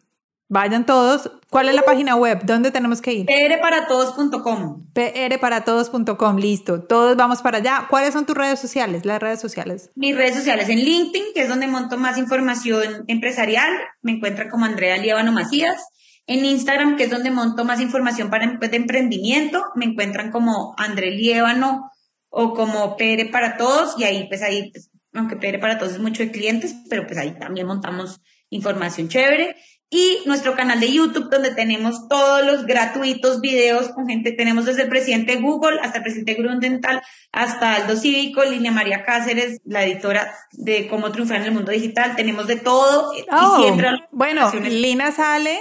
[0.49, 1.31] vayan todos.
[1.51, 2.41] ¿Cuál es la página web?
[2.45, 3.27] ¿Dónde tenemos que ir?
[3.27, 4.87] prparatodos.com.
[4.93, 6.83] prparatodos.com, listo.
[6.83, 7.87] Todos vamos para allá.
[7.89, 9.05] ¿Cuáles son tus redes sociales?
[9.05, 9.91] Las redes sociales.
[9.95, 13.73] Mis redes sociales en LinkedIn, que es donde monto más información empresarial.
[14.03, 15.89] Me encuentran como Andrea Lievano Macías.
[16.29, 21.13] En Instagram, que es donde monto más información para de emprendimiento, me encuentran como André
[21.13, 21.93] Lievano
[22.29, 25.99] o como Pere para Todos y ahí pues ahí pues, aunque Pere para todos es
[26.01, 28.21] mucho de clientes, pero pues ahí también montamos
[28.51, 29.57] información chévere.
[29.89, 34.83] Y nuestro canal de YouTube, donde tenemos todos los gratuitos videos con gente, tenemos desde
[34.83, 40.35] el presidente Google hasta el presidente Grundental, hasta Aldo Cívico, Línea María Cáceres, la editora
[40.53, 43.15] de Cómo Triunfar en el Mundo Digital, tenemos de todo.
[43.15, 45.57] y Oh, siempre bueno, Lina sale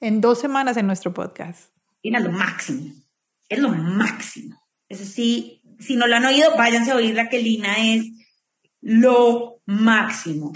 [0.00, 1.70] en dos semanas en nuestro podcast.
[2.02, 2.92] Lina es lo máximo,
[3.48, 4.56] es lo máximo.
[4.88, 8.04] Eso sí, si no lo han oído, váyanse a oír la que Lina es
[8.80, 10.52] lo máximo.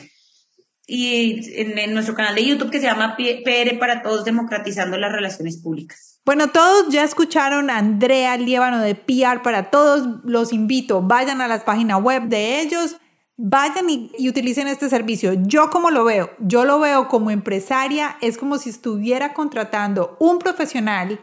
[0.91, 5.13] Y en, en nuestro canal de YouTube que se llama PR para Todos Democratizando las
[5.13, 6.21] Relaciones Públicas.
[6.25, 10.21] Bueno, todos ya escucharon a Andrea Liévano de PR para todos.
[10.25, 12.97] Los invito, vayan a la página web de ellos,
[13.37, 15.35] vayan y, y utilicen este servicio.
[15.35, 20.39] Yo como lo veo, yo lo veo como empresaria, es como si estuviera contratando un
[20.39, 21.21] profesional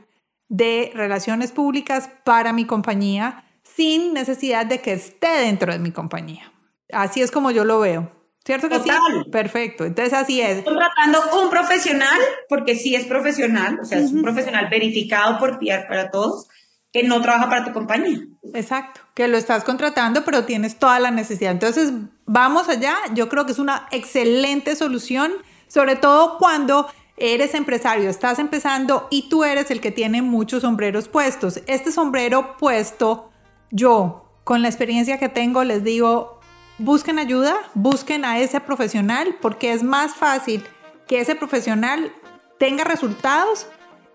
[0.48, 6.52] de relaciones públicas para mi compañía sin necesidad de que esté dentro de mi compañía.
[6.92, 8.12] Así es como yo lo veo.
[8.46, 9.00] ¿Cierto que Total.
[9.24, 9.30] sí?
[9.32, 9.86] Perfecto.
[9.86, 10.64] Entonces así es.
[10.64, 15.88] Contratando un profesional, porque sí es profesional, o sea, es un profesional verificado por PR
[15.88, 16.48] para Todos,
[16.94, 18.22] que no trabaja para tu compañía.
[18.54, 21.52] Exacto, que lo estás contratando, pero tienes toda la necesidad.
[21.52, 21.92] Entonces,
[22.26, 22.96] vamos allá.
[23.14, 25.34] Yo creo que es una excelente solución,
[25.68, 26.88] sobre todo cuando
[27.18, 31.62] eres empresario, estás empezando y tú eres el que tiene muchos sombreros puestos.
[31.66, 33.32] Este sombrero puesto,
[33.72, 36.35] yo, con la experiencia que tengo, les digo,
[36.78, 40.64] busquen ayuda, busquen a ese profesional, porque es más fácil
[41.08, 42.12] que ese profesional
[42.58, 43.68] tenga resultados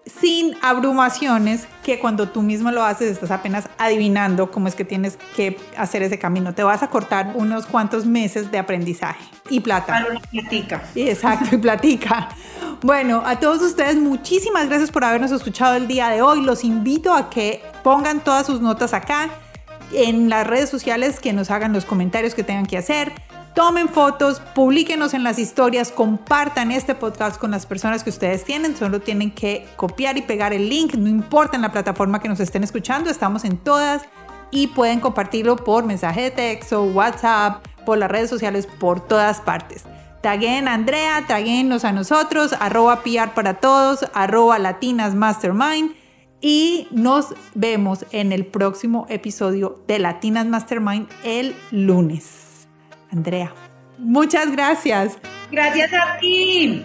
[0.07, 5.19] sin abrumaciones que cuando tú mismo lo haces estás apenas adivinando cómo es que tienes
[5.37, 6.55] que hacer ese camino.
[6.55, 9.93] Te vas a cortar unos cuantos meses de aprendizaje y plata.
[9.93, 10.83] Para una platica.
[10.95, 12.31] Exacto, y platica.
[12.83, 16.43] Bueno, a todos ustedes muchísimas gracias por habernos escuchado el día de hoy.
[16.43, 19.29] Los invito a que pongan todas sus notas acá
[19.93, 23.12] en las redes sociales, que nos hagan los comentarios que tengan que hacer.
[23.55, 28.76] Tomen fotos, publíquenos en las historias, compartan este podcast con las personas que ustedes tienen.
[28.76, 32.38] Solo tienen que copiar y pegar el link, no importa en la plataforma que nos
[32.38, 34.03] estén escuchando, estamos en todas
[34.53, 39.84] y pueden compartirlo por mensaje de texto, WhatsApp, por las redes sociales, por todas partes.
[40.22, 45.99] Taguen a Andrea, taguennos a nosotros, arroba PR para todos, arroba Latinas Mastermind
[46.41, 52.68] y nos vemos en el próximo episodio de Latinas Mastermind el lunes.
[53.12, 53.53] Andrea,
[53.99, 55.18] muchas gracias.
[55.51, 56.84] Gracias a ti.